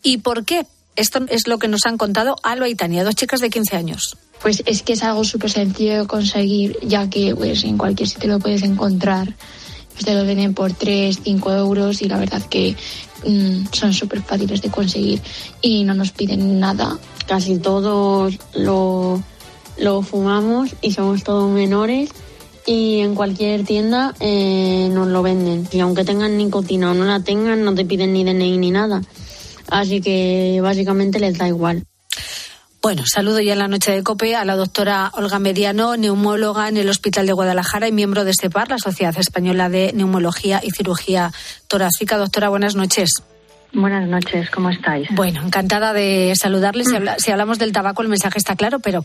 ¿Y 0.02 0.18
por 0.18 0.44
qué? 0.44 0.66
Esto 0.96 1.20
es 1.28 1.46
lo 1.46 1.58
que 1.58 1.68
nos 1.68 1.86
han 1.86 1.96
contado 1.96 2.36
Alba 2.42 2.68
y 2.68 2.74
Tania, 2.74 3.04
dos 3.04 3.14
chicas 3.14 3.40
de 3.40 3.50
15 3.50 3.76
años. 3.76 4.16
Pues 4.42 4.62
es 4.66 4.82
que 4.82 4.94
es 4.94 5.02
algo 5.02 5.24
súper 5.24 5.50
sencillo 5.50 6.06
conseguir, 6.06 6.76
ya 6.82 7.08
que 7.08 7.34
pues 7.34 7.64
en 7.64 7.78
cualquier 7.78 8.08
sitio 8.08 8.28
lo 8.28 8.38
puedes 8.38 8.62
encontrar. 8.62 9.34
Pues 9.92 10.04
te 10.04 10.14
venden 10.14 10.54
por 10.54 10.72
3, 10.72 11.18
5 11.22 11.52
euros 11.52 12.02
y 12.02 12.08
la 12.08 12.18
verdad 12.18 12.42
que 12.42 12.76
mm, 13.26 13.66
son 13.72 13.92
súper 13.92 14.22
fáciles 14.22 14.62
de 14.62 14.70
conseguir 14.70 15.20
y 15.60 15.84
no 15.84 15.94
nos 15.94 16.12
piden 16.12 16.60
nada. 16.60 16.98
Casi 17.26 17.58
todos 17.58 18.38
lo, 18.54 19.22
lo 19.78 20.02
fumamos 20.02 20.70
y 20.80 20.92
somos 20.92 21.22
todos 21.22 21.50
menores 21.50 22.10
y 22.66 23.00
en 23.00 23.14
cualquier 23.14 23.64
tienda 23.64 24.14
eh, 24.20 24.88
nos 24.92 25.08
lo 25.08 25.22
venden. 25.22 25.66
Y 25.72 25.80
aunque 25.80 26.04
tengan 26.04 26.36
nicotina 26.36 26.92
o 26.92 26.94
no 26.94 27.04
la 27.04 27.20
tengan, 27.20 27.64
no 27.64 27.74
te 27.74 27.84
piden 27.84 28.12
ni 28.12 28.24
DNI 28.24 28.58
ni 28.58 28.70
nada. 28.70 29.02
Así 29.68 30.00
que 30.00 30.60
básicamente 30.62 31.20
les 31.20 31.38
da 31.38 31.48
igual. 31.48 31.84
Bueno, 32.82 33.02
saludo 33.06 33.40
ya 33.40 33.52
en 33.52 33.58
la 33.58 33.68
noche 33.68 33.92
de 33.92 34.02
COPE 34.02 34.36
a 34.36 34.44
la 34.46 34.56
doctora 34.56 35.10
Olga 35.14 35.38
Mediano, 35.38 35.96
neumóloga 35.98 36.66
en 36.68 36.78
el 36.78 36.88
Hospital 36.88 37.26
de 37.26 37.34
Guadalajara 37.34 37.86
y 37.88 37.92
miembro 37.92 38.24
de 38.24 38.32
SEPAR, 38.32 38.70
la 38.70 38.78
Sociedad 38.78 39.14
Española 39.18 39.68
de 39.68 39.92
Neumología 39.92 40.60
y 40.64 40.70
Cirugía 40.70 41.30
Torácica. 41.68 42.16
Doctora, 42.16 42.48
buenas 42.48 42.76
noches. 42.76 43.10
Buenas 43.74 44.08
noches, 44.08 44.50
¿cómo 44.50 44.70
estáis? 44.70 45.06
Bueno, 45.12 45.42
encantada 45.44 45.92
de 45.92 46.32
saludarles. 46.40 46.88
Si, 46.88 46.96
habla- 46.96 47.16
si 47.18 47.30
hablamos 47.30 47.58
del 47.58 47.70
tabaco, 47.70 48.00
el 48.02 48.08
mensaje 48.08 48.38
está 48.38 48.56
claro, 48.56 48.80
pero 48.80 49.04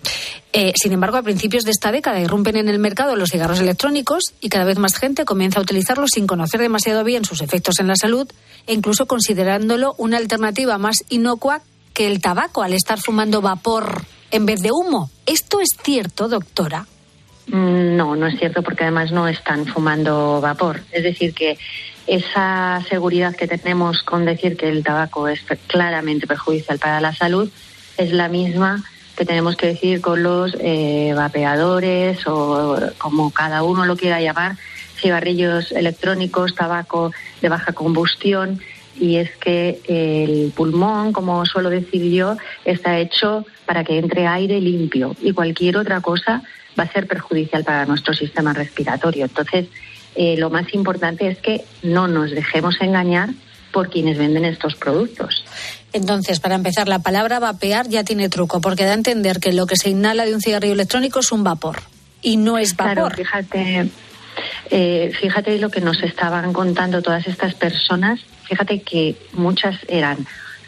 eh, 0.54 0.72
sin 0.82 0.94
embargo, 0.94 1.18
a 1.18 1.22
principios 1.24 1.66
de 1.66 1.72
esta 1.72 1.92
década 1.92 2.20
irrumpen 2.22 2.56
en 2.56 2.70
el 2.70 2.80
mercado 2.80 3.18
los 3.18 3.30
cigarros 3.30 3.60
electrónicos 3.60 4.24
y 4.40 4.48
cada 4.50 4.64
vez 4.64 4.80
más 4.80 4.96
gente 4.96 5.26
comienza 5.26 5.60
a 5.60 5.64
utilizarlos 5.64 6.12
sin 6.16 6.26
conocer 6.28 6.62
demasiado 6.62 7.04
bien 7.04 7.26
sus 7.26 7.42
efectos 7.42 7.80
en 7.80 7.88
la 7.88 7.96
salud 7.98 8.28
e 8.68 8.74
incluso 8.74 9.06
considerándolo 9.06 9.94
una 9.98 10.16
alternativa 10.18 10.78
más 10.80 10.96
inocua 11.10 11.62
que 11.96 12.06
el 12.06 12.22
tabaco 12.22 12.62
al 12.62 12.74
estar 12.74 13.00
fumando 13.00 13.42
vapor 13.42 14.04
en 14.30 14.46
vez 14.46 14.62
de 14.62 14.72
humo. 14.72 15.10
¿Esto 15.26 15.62
es 15.62 15.70
cierto, 15.82 16.28
doctora? 16.28 16.86
Mm, 17.48 17.96
No, 17.96 18.16
no 18.16 18.28
es 18.28 18.38
cierto 18.38 18.62
porque 18.62 18.84
además 18.84 19.12
no 19.12 19.28
están 19.28 19.66
fumando 19.66 20.42
vapor. 20.42 20.82
Es 20.92 21.04
decir, 21.04 21.34
que 21.34 21.58
esa 22.06 22.84
seguridad 22.90 23.36
que 23.36 23.48
tenemos 23.48 24.04
con 24.04 24.26
decir 24.26 24.58
que 24.58 24.70
el 24.70 24.84
tabaco 24.84 25.28
es 25.28 25.40
claramente 25.68 26.28
perjudicial 26.28 26.78
para 26.78 27.02
la 27.02 27.16
salud 27.16 27.50
es 27.98 28.12
la 28.12 28.28
misma 28.28 28.84
que 29.16 29.26
tenemos 29.26 29.56
que 29.56 29.68
decir 29.68 30.02
con 30.02 30.22
los 30.22 30.54
eh, 30.60 31.14
vapeadores 31.16 32.28
o 32.28 32.78
como 32.98 33.32
cada 33.32 33.64
uno 33.64 33.86
lo 33.86 33.96
quiera 33.96 34.20
llamar, 34.20 34.58
cigarrillos 35.00 35.72
electrónicos, 35.72 36.54
tabaco 36.54 37.12
de 37.42 37.48
baja 37.48 37.72
combustión. 37.72 38.60
Y 39.00 39.18
es 39.18 39.36
que 39.38 39.82
el 39.88 40.52
pulmón, 40.56 41.12
como 41.12 41.46
suelo 41.46 41.70
decir 41.70 42.12
yo, 42.12 42.38
está 42.64 43.00
hecho 43.00 43.46
para 43.66 43.84
que 43.84 43.98
entre 43.98 44.28
aire 44.28 44.62
limpio 44.62 45.16
y 45.22 45.34
cualquier 45.34 45.78
otra 45.78 46.02
cosa 46.02 46.44
va 46.80 46.84
a 46.84 46.92
ser 46.92 47.08
perjudicial 47.08 47.64
para 47.64 47.86
nuestro 47.86 48.14
sistema 48.14 48.54
respiratorio. 48.54 49.26
Entonces, 49.26 49.68
eh, 50.16 50.36
lo 50.38 50.50
más 50.50 50.74
importante 50.74 51.28
es 51.28 51.38
que 51.40 51.66
no 51.84 52.08
nos 52.08 52.32
dejemos 52.32 52.76
engañar 52.80 53.30
por 53.72 53.90
quienes 53.90 54.18
venden 54.18 54.46
estos 54.46 54.76
productos. 54.76 55.44
Entonces, 55.92 56.40
para 56.40 56.56
empezar, 56.56 56.88
la 56.88 57.00
palabra 57.00 57.40
vapear 57.40 57.90
ya 57.90 58.04
tiene 58.04 58.30
truco, 58.30 58.62
porque 58.62 58.86
da 58.86 58.92
a 58.92 58.96
entender 58.96 59.40
que 59.40 59.52
lo 59.52 59.66
que 59.66 59.76
se 59.76 59.90
inhala 59.90 60.26
de 60.26 60.34
un 60.34 60.42
cigarrillo 60.42 60.74
electrónico 60.74 61.20
es 61.20 61.32
un 61.32 61.44
vapor. 61.44 61.82
Y 62.22 62.38
no 62.38 62.58
es 62.58 62.76
vapor. 62.76 62.94
Claro, 62.94 63.16
fíjate, 63.16 63.90
eh, 64.70 65.12
fíjate 65.20 65.60
lo 65.60 65.70
que 65.70 65.82
nos 65.82 66.02
estaban 66.04 66.54
contando 66.54 67.02
todas 67.02 67.28
estas 67.28 67.54
personas. 67.54 68.22
Fíjate 68.48 68.82
que 68.82 69.16
muchas 69.34 69.78
eran 69.88 70.26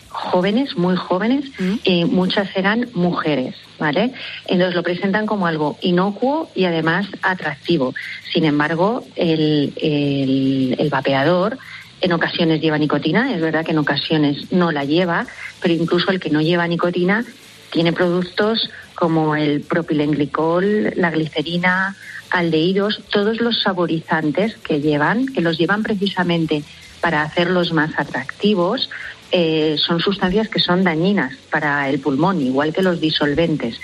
jóvenes, 0.10 0.76
muy 0.78 0.96
jóvenes, 0.96 1.46
y 1.84 2.06
muchas 2.06 2.50
eran 2.56 2.90
mujeres, 2.94 3.56
¿vale? 3.78 4.14
Entonces 4.48 4.76
lo 4.76 4.82
presentan 4.82 5.28
como 5.28 5.46
algo 5.46 5.78
inocuo 5.82 6.50
y 6.56 6.66
además 6.66 7.06
atractivo. 7.22 7.94
Sin 8.34 8.46
embargo, 8.46 9.06
el, 9.16 9.74
el, 9.78 10.76
el 10.80 10.90
vapeador 10.90 11.60
en 12.02 12.14
ocasiones 12.14 12.62
lleva 12.62 12.78
nicotina, 12.78 13.34
es 13.34 13.42
verdad 13.42 13.66
que 13.66 13.72
en 13.72 13.78
ocasiones 13.78 14.52
no 14.52 14.72
la 14.72 14.86
lleva, 14.86 15.28
pero 15.62 15.74
incluso 15.74 16.12
el 16.12 16.20
que 16.20 16.30
no 16.30 16.42
lleva 16.42 16.68
nicotina 16.68 17.24
tiene 17.72 17.94
productos 17.94 18.70
como 18.96 19.36
el 19.36 19.62
propilenglicol, 19.62 20.94
la 20.96 21.12
glicerina, 21.12 21.96
aldehídos, 22.32 23.02
todos 23.12 23.40
los 23.40 23.62
saborizantes 23.62 24.56
que 24.58 24.82
llevan, 24.82 25.28
que 25.28 25.42
los 25.42 25.58
llevan 25.58 25.84
precisamente 25.84 26.64
para 27.02 27.22
hacerlos 27.22 27.74
más 27.74 27.98
atractivos, 27.98 28.90
eh, 29.32 29.76
son 29.78 30.00
sustancias 30.00 30.48
que 30.48 30.60
son 30.60 30.84
dañinas 30.84 31.36
para 31.52 31.90
el 31.90 32.00
pulmón, 32.00 32.42
igual 32.42 32.74
que 32.74 32.82
los 32.82 33.02
disolventes. 33.02 33.80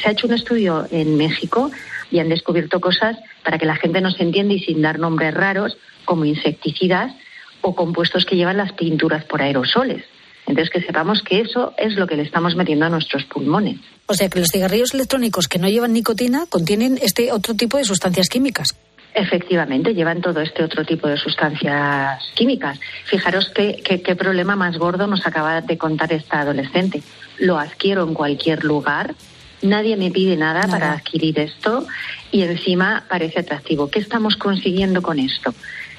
Se 0.00 0.08
ha 0.08 0.12
hecho 0.12 0.26
un 0.26 0.34
estudio 0.34 0.86
en 0.90 1.16
México 1.16 1.70
y 2.10 2.18
han 2.18 2.28
descubierto 2.28 2.80
cosas 2.80 3.16
para 3.44 3.58
que 3.58 3.66
la 3.66 3.76
gente 3.76 4.00
no 4.00 4.10
se 4.10 4.22
entienda 4.22 4.54
y 4.54 4.60
sin 4.60 4.82
dar 4.82 4.98
nombres 4.98 5.34
raros, 5.34 5.76
como 6.04 6.24
insecticidas 6.24 7.12
o 7.60 7.74
compuestos 7.74 8.24
que 8.24 8.36
llevan 8.36 8.56
las 8.56 8.72
pinturas 8.72 9.24
por 9.24 9.40
aerosoles. 9.40 10.04
Entonces, 10.46 10.70
que 10.70 10.82
sepamos 10.82 11.22
que 11.22 11.40
eso 11.40 11.72
es 11.78 11.94
lo 11.94 12.06
que 12.06 12.16
le 12.16 12.22
estamos 12.22 12.56
metiendo 12.56 12.84
a 12.84 12.88
nuestros 12.88 13.24
pulmones. 13.24 13.78
O 14.06 14.14
sea 14.14 14.28
que 14.28 14.40
los 14.40 14.48
cigarrillos 14.48 14.92
electrónicos 14.92 15.46
que 15.46 15.58
no 15.58 15.68
llevan 15.68 15.92
nicotina 15.92 16.46
contienen 16.48 16.98
este 17.00 17.30
otro 17.30 17.54
tipo 17.54 17.78
de 17.78 17.84
sustancias 17.84 18.28
químicas. 18.28 18.76
Efectivamente, 19.14 19.94
llevan 19.94 20.22
todo 20.22 20.40
este 20.40 20.64
otro 20.64 20.84
tipo 20.84 21.06
de 21.06 21.18
sustancias 21.18 22.22
químicas. 22.34 22.80
Fijaros 23.04 23.50
qué, 23.54 23.82
qué, 23.84 24.00
qué 24.00 24.16
problema 24.16 24.56
más 24.56 24.78
gordo 24.78 25.06
nos 25.06 25.26
acaba 25.26 25.60
de 25.60 25.76
contar 25.76 26.12
esta 26.12 26.40
adolescente. 26.40 27.02
Lo 27.38 27.58
adquiero 27.58 28.04
en 28.04 28.14
cualquier 28.14 28.64
lugar, 28.64 29.14
nadie 29.60 29.96
me 29.96 30.10
pide 30.10 30.36
nada, 30.36 30.66
para 30.66 30.92
adquirir 30.92 31.38
esto 31.38 31.86
y 32.30 32.42
encima 32.42 33.04
parece 33.08 33.40
atractivo. 33.40 33.90
¿Qué 33.90 33.98
estamos 33.98 34.36
consiguiendo 34.36 35.02
con 35.02 35.18
esto? 35.18 35.54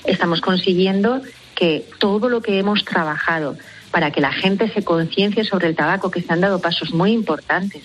Estamos 0.05 0.41
consiguiendo 0.41 1.21
que 1.53 1.85
todo 1.99 2.29
lo 2.29 2.41
que 2.41 2.57
hemos 2.57 2.83
trabajado 2.83 3.57
para 3.91 4.09
que 4.09 4.21
la 4.21 4.31
gente 4.31 4.69
se 4.73 4.83
conciencie 4.83 5.43
sobre 5.43 5.67
el 5.67 5.75
tabaco, 5.75 6.09
que 6.09 6.21
se 6.21 6.33
han 6.33 6.41
dado 6.41 6.59
pasos 6.59 6.93
muy 6.93 7.11
importantes 7.11 7.83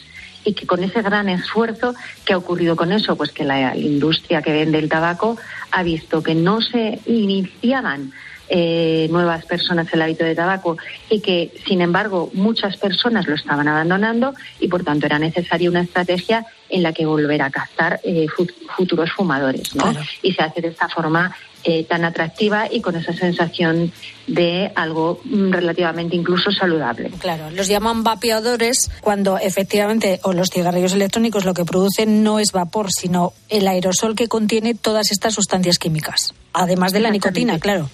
y 0.49 0.55
que 0.55 0.67
con 0.67 0.83
ese 0.83 1.03
gran 1.03 1.29
esfuerzo, 1.29 1.95
¿qué 2.25 2.33
ha 2.33 2.39
ocurrido 2.39 2.75
con 2.75 2.91
eso? 2.91 3.17
Pues 3.17 3.31
que 3.33 3.45
la 3.45 3.77
industria 3.77 4.41
que 4.41 4.53
vende 4.53 4.79
el 4.79 4.89
tabaco 4.89 5.37
ha 5.71 5.83
visto 5.83 6.23
que 6.23 6.35
no 6.35 6.63
se 6.63 7.01
iniciaban 7.07 8.13
eh, 8.51 9.09
nuevas 9.11 9.45
personas 9.45 9.93
el 9.93 10.01
hábito 10.01 10.25
de 10.25 10.35
tabaco 10.35 10.79
y 11.11 11.21
que, 11.21 11.53
sin 11.67 11.83
embargo, 11.83 12.31
muchas 12.33 12.79
personas 12.79 13.27
lo 13.29 13.35
estaban 13.35 13.69
abandonando 13.69 14.33
y, 14.59 14.69
por 14.69 14.85
tanto, 14.85 15.05
era 15.05 15.19
necesaria 15.19 15.69
una 15.69 15.83
estrategia 15.83 16.47
en 16.71 16.83
la 16.83 16.95
que 16.95 17.05
volver 17.05 17.43
a 17.43 17.51
captar 17.51 18.01
eh, 18.05 18.27
fut- 18.35 18.55
futuros 18.75 19.13
fumadores, 19.13 19.75
¿no? 19.75 19.85
Y 20.23 20.33
se 20.33 20.43
hace 20.43 20.63
de 20.63 20.69
esta 20.69 20.89
forma 20.89 21.37
eh, 21.65 21.85
tan 21.85 22.05
atractiva 22.05 22.69
y 22.71 22.81
con 22.81 22.95
esa 22.97 23.13
sensación 23.13 23.93
de 24.27 24.71
algo 24.75 25.21
mm, 25.25 25.51
relativamente 25.51 26.15
incluso 26.15 26.53
saludable. 26.53 27.11
Claro, 27.19 27.51
los 27.51 27.67
llaman 27.67 28.05
vapeadores 28.05 28.91
cuando 29.01 29.39
efectivamente, 29.39 30.21
o 30.23 30.33
los 30.33 30.51
cigarrillos 30.51 30.95
electrónicos 30.95 31.45
lo 31.45 31.55
que 31.55 31.65
producen 31.65 32.23
no 32.23 32.39
es 32.39 32.53
vapor, 32.53 32.93
sino 32.93 33.33
el 33.49 33.67
aerosol 33.67 34.15
que 34.15 34.29
contiene 34.29 34.75
todas 34.75 35.11
estas 35.11 35.35
sustancias 35.35 35.79
químicas. 35.79 36.33
Además 36.53 36.93
de 36.93 37.01
la 37.01 37.11
nicotina, 37.11 37.59
claro. 37.59 37.91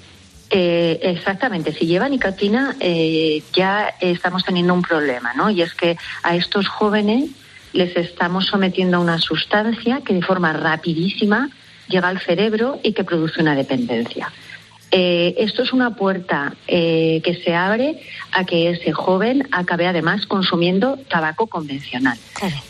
Eh, 0.51 1.01
exactamente, 1.03 1.73
si 1.73 1.87
lleva 1.87 2.09
nicotina 2.09 2.77
eh, 2.79 3.43
ya 3.53 3.95
estamos 3.99 4.45
teniendo 4.45 4.75
un 4.75 4.83
problema, 4.83 5.33
¿no? 5.35 5.51
Y 5.51 5.63
es 5.63 5.75
que 5.75 5.97
a 6.23 6.37
estos 6.37 6.69
jóvenes 6.69 7.31
les 7.73 7.97
estamos 7.97 8.47
sometiendo 8.47 8.99
a 8.99 9.01
una 9.01 9.19
sustancia 9.19 10.03
que 10.05 10.15
de 10.15 10.23
forma 10.23 10.53
rapidísima 10.53 11.51
llega 11.89 12.09
al 12.09 12.21
cerebro 12.21 12.81
y 12.83 12.93
que 12.93 13.05
produce 13.05 13.41
una 13.41 13.55
dependencia. 13.55 14.33
Eh, 14.97 15.35
esto 15.39 15.65
es 15.65 15.73
una 15.73 15.97
puerta 15.97 16.55
eh, 16.69 17.21
que 17.25 17.35
se 17.35 17.53
abre 17.53 18.01
a 18.31 18.45
que 18.45 18.71
ese 18.71 18.93
joven 18.93 19.49
acabe 19.51 19.89
además 19.89 20.25
consumiendo 20.27 20.99
tabaco 21.09 21.49
convencional. 21.49 22.17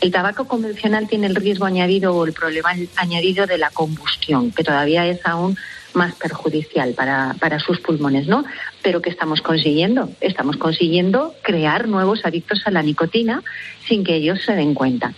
El 0.01 0.11
tabaco 0.11 0.47
convencional 0.47 1.07
tiene 1.07 1.27
el 1.27 1.35
riesgo 1.35 1.65
añadido 1.65 2.15
o 2.15 2.25
el 2.25 2.33
problema 2.33 2.71
añadido 2.95 3.45
de 3.45 3.59
la 3.59 3.69
combustión, 3.69 4.51
que 4.51 4.63
todavía 4.63 5.05
es 5.05 5.23
aún 5.23 5.55
más 5.93 6.15
perjudicial 6.15 6.95
para, 6.95 7.35
para 7.39 7.59
sus 7.59 7.79
pulmones, 7.79 8.27
¿no? 8.27 8.43
Pero 8.81 9.03
¿qué 9.03 9.11
estamos 9.11 9.43
consiguiendo? 9.43 10.09
Estamos 10.19 10.57
consiguiendo 10.57 11.35
crear 11.43 11.87
nuevos 11.87 12.25
adictos 12.25 12.63
a 12.65 12.71
la 12.71 12.81
nicotina 12.81 13.43
sin 13.87 14.03
que 14.03 14.15
ellos 14.15 14.41
se 14.43 14.55
den 14.55 14.73
cuenta. 14.73 15.13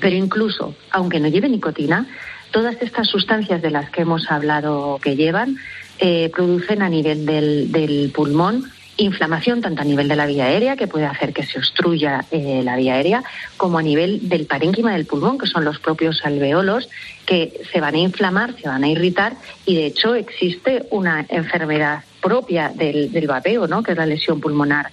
Pero 0.00 0.14
incluso, 0.14 0.76
aunque 0.90 1.18
no 1.18 1.26
lleve 1.26 1.48
nicotina, 1.48 2.06
todas 2.50 2.80
estas 2.80 3.08
sustancias 3.08 3.62
de 3.62 3.70
las 3.70 3.90
que 3.90 4.02
hemos 4.02 4.30
hablado 4.30 4.98
que 5.02 5.16
llevan 5.16 5.56
eh, 5.98 6.30
producen 6.34 6.82
a 6.82 6.88
nivel 6.88 7.26
del, 7.26 7.72
del 7.72 8.10
pulmón 8.14 8.64
inflamación 8.96 9.60
tanto 9.60 9.82
a 9.82 9.84
nivel 9.84 10.08
de 10.08 10.16
la 10.16 10.26
vía 10.26 10.46
aérea, 10.46 10.76
que 10.76 10.86
puede 10.86 11.04
hacer 11.04 11.32
que 11.32 11.44
se 11.44 11.58
obstruya 11.58 12.24
eh, 12.30 12.62
la 12.64 12.76
vía 12.76 12.94
aérea, 12.94 13.22
como 13.56 13.78
a 13.78 13.82
nivel 13.82 14.28
del 14.28 14.46
parénquima 14.46 14.92
del 14.92 15.06
pulmón, 15.06 15.38
que 15.38 15.46
son 15.46 15.64
los 15.64 15.78
propios 15.78 16.24
alveolos, 16.24 16.88
que 17.26 17.60
se 17.72 17.80
van 17.80 17.94
a 17.94 17.98
inflamar, 17.98 18.54
se 18.60 18.68
van 18.68 18.84
a 18.84 18.88
irritar, 18.88 19.34
y 19.66 19.74
de 19.74 19.86
hecho 19.86 20.14
existe 20.14 20.86
una 20.90 21.26
enfermedad 21.28 22.04
propia 22.22 22.72
del, 22.74 23.12
del 23.12 23.26
vapeo, 23.26 23.66
¿no? 23.66 23.82
que 23.82 23.92
es 23.92 23.98
la 23.98 24.06
lesión 24.06 24.40
pulmonar 24.40 24.90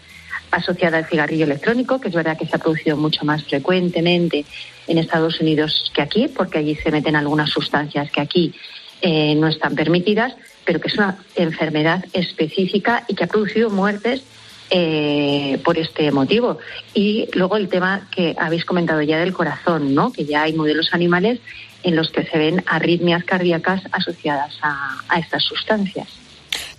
asociada 0.53 0.99
al 0.99 1.05
cigarrillo 1.05 1.45
electrónico, 1.45 1.99
que 1.99 2.09
es 2.09 2.13
verdad 2.13 2.37
que 2.37 2.45
se 2.45 2.55
ha 2.55 2.59
producido 2.59 2.95
mucho 2.95 3.25
más 3.25 3.43
frecuentemente 3.43 4.45
en 4.87 4.97
Estados 4.97 5.39
Unidos 5.41 5.91
que 5.93 6.01
aquí, 6.01 6.27
porque 6.27 6.59
allí 6.59 6.75
se 6.75 6.91
meten 6.91 7.15
algunas 7.15 7.49
sustancias 7.49 8.11
que 8.11 8.21
aquí 8.21 8.53
eh, 9.01 9.35
no 9.35 9.47
están 9.47 9.75
permitidas, 9.75 10.35
pero 10.63 10.79
que 10.79 10.87
es 10.87 10.95
una 10.95 11.17
enfermedad 11.35 12.05
específica 12.13 13.03
y 13.07 13.15
que 13.15 13.23
ha 13.23 13.27
producido 13.27 13.69
muertes 13.69 14.23
eh, 14.69 15.59
por 15.63 15.77
este 15.77 16.11
motivo. 16.11 16.59
Y 16.93 17.27
luego 17.33 17.57
el 17.57 17.67
tema 17.67 18.07
que 18.11 18.35
habéis 18.39 18.63
comentado 18.63 19.01
ya 19.01 19.19
del 19.19 19.33
corazón, 19.33 19.93
¿no? 19.93 20.11
que 20.11 20.25
ya 20.25 20.43
hay 20.43 20.53
modelos 20.53 20.93
animales 20.93 21.39
en 21.83 21.95
los 21.95 22.11
que 22.11 22.23
se 22.23 22.37
ven 22.37 22.63
arritmias 22.65 23.23
cardíacas 23.23 23.81
asociadas 23.91 24.57
a, 24.61 25.01
a 25.09 25.19
estas 25.19 25.43
sustancias. 25.43 26.22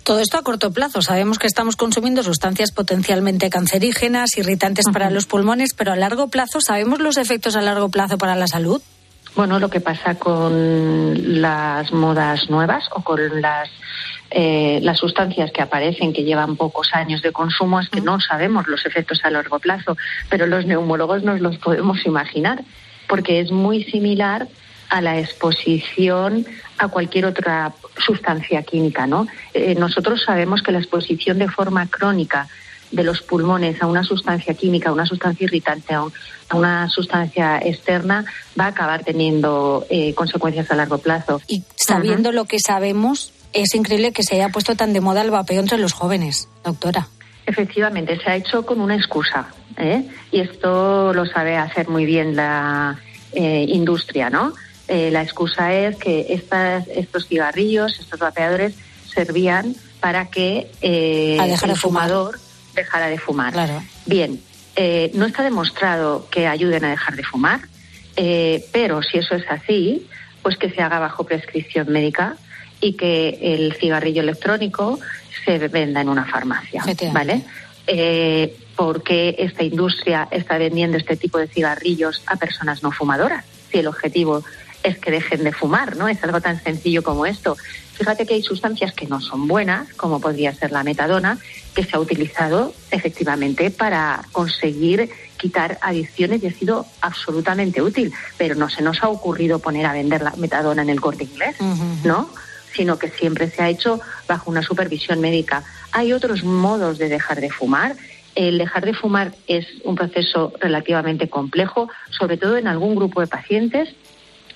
Todo 0.05 0.19
esto 0.19 0.37
a 0.37 0.43
corto 0.43 0.69
plazo. 0.69 1.01
Sabemos 1.01 1.39
que 1.39 1.47
estamos 1.47 1.75
consumiendo 1.75 2.21
sustancias 2.21 2.71
potencialmente 2.71 3.49
cancerígenas, 3.49 4.37
irritantes 4.37 4.85
para 4.93 5.09
los 5.09 5.25
pulmones, 5.25 5.73
pero 5.73 5.93
a 5.93 5.95
largo 5.95 6.27
plazo, 6.27 6.61
¿sabemos 6.61 6.99
los 6.99 7.17
efectos 7.17 7.55
a 7.55 7.61
largo 7.61 7.89
plazo 7.89 8.19
para 8.19 8.35
la 8.35 8.45
salud? 8.45 8.79
Bueno, 9.35 9.59
lo 9.59 9.67
que 9.67 9.81
pasa 9.81 10.13
con 10.13 11.41
las 11.41 11.91
modas 11.91 12.51
nuevas 12.51 12.83
o 12.91 13.01
con 13.01 13.41
las 13.41 13.67
eh, 14.29 14.79
las 14.83 14.99
sustancias 14.99 15.51
que 15.51 15.63
aparecen 15.63 16.13
que 16.13 16.23
llevan 16.23 16.55
pocos 16.55 16.89
años 16.93 17.23
de 17.23 17.31
consumo 17.31 17.79
es 17.79 17.89
que 17.89 18.01
no 18.01 18.19
sabemos 18.19 18.67
los 18.67 18.85
efectos 18.85 19.21
a 19.23 19.31
largo 19.31 19.57
plazo, 19.57 19.97
pero 20.29 20.45
los 20.45 20.67
neumólogos 20.67 21.23
nos 21.23 21.41
los 21.41 21.57
podemos 21.57 22.05
imaginar 22.05 22.63
porque 23.07 23.39
es 23.39 23.51
muy 23.51 23.83
similar 23.85 24.47
a 24.89 25.01
la 25.01 25.19
exposición 25.19 26.45
a 26.77 26.87
cualquier 26.87 27.25
otra 27.25 27.73
sustancia 27.97 28.63
química, 28.63 29.07
¿no? 29.07 29.27
Eh, 29.53 29.75
nosotros 29.75 30.23
sabemos 30.25 30.61
que 30.61 30.71
la 30.71 30.79
exposición 30.79 31.39
de 31.39 31.47
forma 31.47 31.87
crónica 31.87 32.47
de 32.91 33.03
los 33.03 33.21
pulmones 33.21 33.81
a 33.81 33.87
una 33.87 34.03
sustancia 34.03 34.53
química, 34.53 34.89
a 34.89 34.93
una 34.93 35.05
sustancia 35.05 35.45
irritante, 35.45 35.93
a, 35.93 36.03
una 36.53 36.89
sustancia 36.89 37.57
externa, 37.59 38.25
va 38.59 38.65
a 38.65 38.67
acabar 38.67 39.03
teniendo 39.03 39.85
eh, 39.89 40.13
consecuencias 40.13 40.69
a 40.71 40.75
largo 40.75 40.97
plazo. 40.99 41.41
Y 41.47 41.63
sabiendo 41.75 42.31
lo 42.31 42.45
que 42.45 42.59
sabemos, 42.59 43.33
es 43.53 43.73
increíble 43.73 44.11
que 44.11 44.23
se 44.23 44.35
haya 44.35 44.49
puesto 44.49 44.75
tan 44.75 44.93
de 44.93 45.01
moda 45.01 45.21
el 45.21 45.31
vapeo 45.31 45.59
entre 45.59 45.77
los 45.77 45.93
jóvenes, 45.93 46.47
doctora. 46.63 47.07
Efectivamente, 47.45 48.19
se 48.19 48.29
ha 48.29 48.35
hecho 48.35 48.65
con 48.65 48.79
una 48.79 48.95
excusa, 48.95 49.47
¿eh? 49.77 50.07
y 50.31 50.39
esto 50.39 51.13
lo 51.13 51.25
sabe 51.25 51.57
hacer 51.57 51.89
muy 51.89 52.05
bien 52.05 52.35
la 52.35 52.99
industria, 53.33 54.29
¿no? 54.29 54.53
Eh, 54.87 55.09
la 55.11 55.23
excusa 55.23 55.73
es 55.73 55.95
que 55.95 56.27
estas, 56.29 56.87
estos 56.87 57.27
cigarrillos, 57.27 57.99
estos 57.99 58.19
vapeadores, 58.19 58.75
servían 59.13 59.75
para 59.99 60.27
que 60.27 60.69
eh, 60.81 61.37
el 61.41 61.75
fumador 61.75 62.39
dejara 62.75 63.07
de 63.07 63.17
fumar. 63.17 63.53
Bien, 64.05 64.39
eh, 64.75 65.09
no 65.13 65.25
está 65.25 65.43
demostrado 65.43 66.27
que 66.29 66.47
ayuden 66.47 66.85
a 66.85 66.89
dejar 66.89 67.15
de 67.15 67.23
fumar, 67.23 67.61
pero 68.71 69.01
si 69.01 69.17
eso 69.17 69.35
es 69.35 69.43
así, 69.49 70.07
pues 70.41 70.57
que 70.57 70.69
se 70.69 70.81
haga 70.81 70.99
bajo 70.99 71.23
prescripción 71.23 71.91
médica 71.91 72.37
y 72.79 72.93
que 72.93 73.39
el 73.41 73.73
cigarrillo 73.73 74.21
electrónico 74.21 74.99
se 75.43 75.57
venda 75.67 76.01
en 76.01 76.09
una 76.09 76.25
farmacia, 76.25 76.83
¿vale? 77.11 77.43
porque 78.75 79.35
esta 79.39 79.63
industria 79.63 80.27
está 80.31 80.57
vendiendo 80.57 80.97
este 80.97 81.15
tipo 81.15 81.37
de 81.37 81.47
cigarrillos 81.47 82.21
a 82.27 82.35
personas 82.35 82.83
no 82.83 82.91
fumadoras. 82.91 83.45
Si 83.71 83.79
el 83.79 83.87
objetivo 83.87 84.43
es 84.85 84.99
que 84.99 85.11
dejen 85.11 85.43
de 85.43 85.51
fumar, 85.51 85.95
¿no? 85.97 86.07
Es 86.07 86.23
algo 86.23 86.39
tan 86.41 86.61
sencillo 86.61 87.03
como 87.03 87.25
esto. 87.25 87.57
Fíjate 87.93 88.25
que 88.25 88.35
hay 88.35 88.43
sustancias 88.43 88.93
que 88.93 89.07
no 89.07 89.19
son 89.19 89.47
buenas, 89.47 89.91
como 89.93 90.21
podría 90.21 90.53
ser 90.53 90.71
la 90.71 90.83
metadona, 90.83 91.39
que 91.73 91.83
se 91.83 91.95
ha 91.95 91.99
utilizado 91.99 92.73
efectivamente 92.91 93.71
para 93.71 94.21
conseguir 94.31 95.09
quitar 95.37 95.79
adicciones 95.81 96.43
y 96.43 96.47
ha 96.47 96.51
sido 96.51 96.85
absolutamente 97.01 97.81
útil, 97.81 98.13
pero 98.37 98.55
no 98.55 98.69
se 98.69 98.83
nos 98.83 99.01
ha 99.03 99.09
ocurrido 99.09 99.59
poner 99.59 99.85
a 99.85 99.93
vender 99.93 100.21
la 100.21 100.33
metadona 100.37 100.83
en 100.83 100.89
el 100.89 101.01
corte 101.01 101.23
inglés, 101.23 101.55
¿no? 102.03 102.29
Sino 102.73 102.99
que 102.99 103.09
siempre 103.09 103.49
se 103.49 103.63
ha 103.63 103.69
hecho 103.69 103.99
bajo 104.27 104.51
una 104.51 104.61
supervisión 104.61 105.19
médica. 105.19 105.63
Hay 105.91 106.13
otros 106.13 106.43
modos 106.43 106.99
de 106.99 107.09
dejar 107.09 107.41
de 107.41 107.49
fumar 107.49 107.95
el 108.35 108.57
dejar 108.57 108.83
de 108.83 108.93
fumar 108.93 109.33
es 109.47 109.65
un 109.85 109.95
proceso 109.95 110.51
relativamente 110.59 111.29
complejo, 111.29 111.89
sobre 112.09 112.35
todo 112.35 112.57
en 112.57 112.67
algún 112.67 112.93
grupo 112.93 113.21
de 113.21 113.27
pacientes 113.27 113.95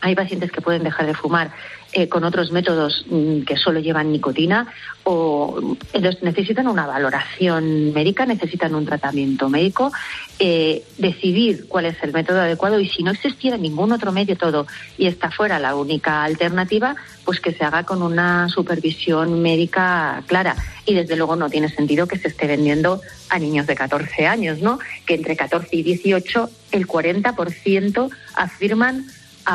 hay 0.01 0.15
pacientes 0.15 0.51
que 0.51 0.61
pueden 0.61 0.83
dejar 0.83 1.05
de 1.05 1.13
fumar 1.13 1.51
eh, 1.91 2.07
con 2.07 2.23
otros 2.23 2.51
métodos 2.51 3.03
mm, 3.09 3.41
que 3.41 3.57
solo 3.57 3.79
llevan 3.79 4.11
nicotina 4.11 4.67
o 5.03 5.75
entonces 5.91 6.21
necesitan 6.21 6.67
una 6.67 6.85
valoración 6.85 7.93
médica, 7.93 8.27
necesitan 8.27 8.75
un 8.75 8.85
tratamiento 8.85 9.49
médico, 9.49 9.91
eh, 10.37 10.83
decidir 10.99 11.67
cuál 11.67 11.85
es 11.85 11.95
el 12.03 12.13
método 12.13 12.41
adecuado 12.41 12.79
y 12.79 12.87
si 12.87 13.01
no 13.01 13.09
existiera 13.09 13.57
ningún 13.57 13.91
otro 13.91 14.11
método 14.11 14.67
y 14.99 15.07
está 15.07 15.31
fuera 15.31 15.57
la 15.57 15.75
única 15.75 16.23
alternativa, 16.23 16.95
pues 17.25 17.39
que 17.39 17.53
se 17.53 17.63
haga 17.63 17.83
con 17.83 18.03
una 18.03 18.49
supervisión 18.49 19.41
médica 19.41 20.21
clara. 20.27 20.55
Y 20.85 20.93
desde 20.93 21.15
luego 21.15 21.35
no 21.35 21.49
tiene 21.49 21.69
sentido 21.69 22.07
que 22.07 22.19
se 22.19 22.27
esté 22.27 22.45
vendiendo 22.45 23.01
a 23.29 23.39
niños 23.39 23.65
de 23.65 23.75
14 23.75 24.27
años, 24.27 24.59
¿no? 24.59 24.77
Que 25.07 25.15
entre 25.15 25.35
14 25.35 25.69
y 25.71 25.81
18 25.81 26.49
el 26.71 26.87
40% 26.87 28.09
afirman 28.35 29.05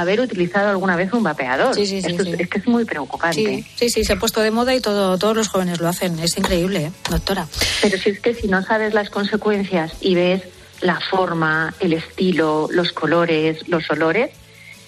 haber 0.01 0.21
utilizado 0.21 0.71
alguna 0.71 0.97
vez 0.97 1.13
un 1.13 1.23
vapeador. 1.23 1.75
Sí, 1.75 1.87
sí, 1.87 2.03
sí, 2.03 2.17
Es, 2.39 2.49
que 2.49 2.59
es 2.59 2.67
muy 2.67 2.85
preocupante. 2.85 3.65
Sí, 3.77 3.91
sí, 3.91 4.05
se 4.05 4.13
ha 4.13 4.17
puesto 4.17 4.41
de 4.41 4.51
moda 4.51 4.75
y 4.75 4.81
todo, 4.81 5.19
todos 5.19 5.37
los 5.37 5.49
jóvenes 5.49 5.81
lo 5.81 5.89
hacen. 5.89 6.19
Es 6.19 6.37
increíble, 6.37 6.87
¿eh? 6.87 6.93
doctora. 7.11 7.47
Pero 7.81 7.99
si 7.99 8.11
es 8.11 8.21
que 8.21 8.35
si 8.35 8.49
no 8.49 8.63
sabes 8.63 8.95
las 8.95 9.11
consecuencias 9.11 9.95
y 10.01 10.15
ves 10.15 10.43
la 10.81 11.01
forma, 11.01 11.75
el 11.81 11.93
estilo, 11.93 12.69
los 12.71 12.93
colores, 12.93 13.69
los 13.69 13.89
olores, 13.91 14.31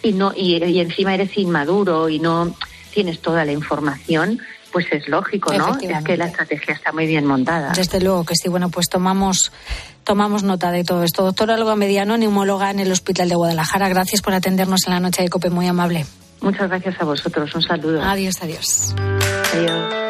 y, 0.02 0.12
no, 0.12 0.32
y, 0.36 0.62
y 0.62 0.80
encima 0.80 1.14
eres 1.14 1.36
inmaduro 1.38 2.08
y 2.08 2.18
no 2.18 2.54
tienes 2.92 3.20
toda 3.20 3.44
la 3.44 3.52
información, 3.52 4.40
pues 4.72 4.86
es 4.92 5.08
lógico, 5.08 5.52
¿no? 5.52 5.78
Ya 5.80 6.02
que 6.02 6.16
la 6.16 6.26
estrategia 6.26 6.74
está 6.74 6.92
muy 6.92 7.06
bien 7.06 7.24
montada. 7.26 7.72
Desde 7.72 8.00
luego 8.00 8.24
que 8.24 8.34
sí. 8.34 8.48
Bueno, 8.48 8.68
pues 8.68 8.88
tomamos 8.88 9.52
tomamos 10.04 10.42
nota 10.42 10.70
de 10.70 10.84
todo 10.84 11.02
esto. 11.02 11.24
Doctora 11.24 11.54
Alba 11.54 11.76
Mediano, 11.76 12.16
neumóloga 12.16 12.70
en 12.70 12.80
el 12.80 12.92
Hospital 12.92 13.28
de 13.28 13.34
Guadalajara, 13.34 13.88
gracias 13.88 14.22
por 14.22 14.34
atendernos 14.34 14.86
en 14.86 14.94
la 14.94 15.00
noche 15.00 15.22
de 15.22 15.28
COPE, 15.28 15.50
muy 15.50 15.66
amable. 15.66 16.06
Muchas 16.40 16.68
gracias 16.68 16.94
a 17.00 17.04
vosotros, 17.04 17.54
un 17.54 17.62
saludo. 17.62 18.02
Adiós, 18.02 18.36
adiós. 18.40 18.94
Adiós. 19.54 20.06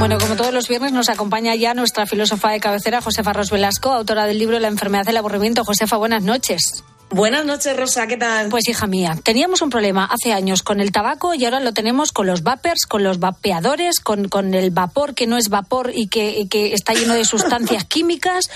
Bueno, 0.00 0.16
como 0.18 0.34
todos 0.34 0.54
los 0.54 0.66
viernes 0.66 0.92
nos 0.92 1.10
acompaña 1.10 1.54
ya 1.54 1.74
nuestra 1.74 2.06
filósofa 2.06 2.50
de 2.50 2.58
cabecera, 2.58 3.02
Josefa 3.02 3.34
Ros 3.34 3.50
Velasco, 3.50 3.92
autora 3.92 4.26
del 4.26 4.38
libro 4.38 4.58
La 4.58 4.68
enfermedad 4.68 5.04
del 5.04 5.18
aburrimiento. 5.18 5.62
Josefa, 5.62 5.98
buenas 5.98 6.22
noches. 6.22 6.82
Buenas 7.12 7.44
noches, 7.44 7.76
Rosa, 7.76 8.06
¿qué 8.06 8.16
tal? 8.16 8.50
Pues 8.50 8.68
hija 8.68 8.86
mía, 8.86 9.18
teníamos 9.24 9.62
un 9.62 9.70
problema 9.70 10.04
hace 10.04 10.32
años 10.32 10.62
con 10.62 10.78
el 10.78 10.92
tabaco 10.92 11.34
y 11.34 11.44
ahora 11.44 11.58
lo 11.58 11.72
tenemos 11.72 12.12
con 12.12 12.28
los 12.28 12.44
vapers, 12.44 12.86
con 12.86 13.02
los 13.02 13.18
vapeadores, 13.18 13.98
con, 13.98 14.28
con 14.28 14.54
el 14.54 14.70
vapor 14.70 15.14
que 15.14 15.26
no 15.26 15.36
es 15.36 15.48
vapor 15.48 15.90
y 15.92 16.06
que, 16.06 16.38
y 16.38 16.46
que 16.46 16.72
está 16.72 16.94
lleno 16.94 17.14
de 17.14 17.24
sustancias 17.24 17.84
químicas. 17.88 18.48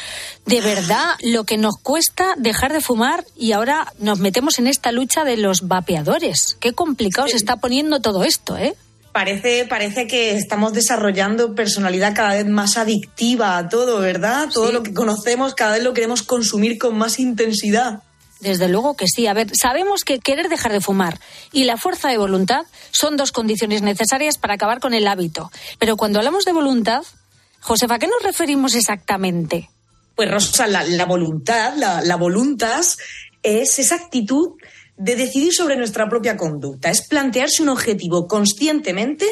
De 0.47 0.61
verdad, 0.61 1.17
lo 1.21 1.43
que 1.43 1.57
nos 1.57 1.79
cuesta 1.83 2.35
dejar 2.37 2.73
de 2.73 2.81
fumar 2.81 3.25
y 3.37 3.51
ahora 3.51 3.93
nos 3.99 4.21
metemos 4.21 4.61
en 4.61 4.69
esta 4.69 4.93
lucha 4.93 5.25
de 5.25 5.37
los 5.37 5.67
vapeadores. 5.67 6.57
Qué 6.61 6.73
complicado 6.75 7.27
se 7.27 7.37
está 7.37 7.57
poniendo 7.57 8.01
todo 8.01 8.23
esto, 8.23 8.57
¿eh? 8.57 8.77
Parece, 9.11 9.67
parece 9.69 10.07
que 10.07 10.37
estamos 10.37 10.73
desarrollando 10.73 11.57
personalidad 11.57 12.15
cada 12.15 12.35
vez 12.35 12.47
más 12.47 12.77
adictiva 12.77 13.59
a 13.59 13.69
todo, 13.69 13.99
¿verdad? 13.99 14.49
Todo 14.53 14.71
lo 14.71 14.85
que 14.85 14.95
conocemos 14.95 15.55
cada 15.55 15.73
vez 15.73 15.83
lo 15.83 15.93
queremos 15.93 16.23
consumir 16.23 16.79
con 16.79 16.97
más 16.97 17.19
intensidad. 17.19 18.03
Desde 18.45 18.69
luego 18.69 18.95
que 18.95 19.07
sí. 19.09 19.27
A 19.27 19.33
ver, 19.33 19.51
sabemos 19.57 20.05
que 20.05 20.19
querer 20.19 20.51
dejar 20.51 20.71
de 20.71 20.83
fumar 20.83 21.19
y 21.51 21.65
la 21.65 21.79
fuerza 21.79 22.11
de 22.11 22.19
voluntad 22.19 22.67
son 22.91 23.17
dos 23.17 23.33
condiciones 23.33 23.81
necesarias 23.81 24.37
para 24.37 24.55
acabar 24.55 24.81
con 24.81 24.93
el 24.93 25.09
hábito. 25.09 25.51
Pero 25.79 25.97
cuando 25.97 26.19
hablamos 26.19 26.45
de 26.45 26.53
voluntad, 26.53 27.03
Josefa, 27.61 27.95
¿a 27.95 27.99
qué 27.99 28.07
nos 28.07 28.23
referimos 28.23 28.75
exactamente? 28.75 29.71
Pues 30.15 30.31
Rosa, 30.31 30.67
la, 30.67 31.07
voluntad, 31.07 31.75
la, 31.77 32.03
la 32.03 32.17
voluntas, 32.17 32.99
es 33.43 33.79
esa 33.79 33.95
actitud 33.95 34.53
de 34.99 35.17
decidir 35.17 35.55
sobre 35.55 35.77
nuestra 35.77 36.09
propia 36.09 36.37
conducta. 36.37 36.91
Es 36.91 37.09
plantearse 37.09 37.63
un 37.63 37.71
objetivo 37.71 38.29
conscientemente 38.29 39.27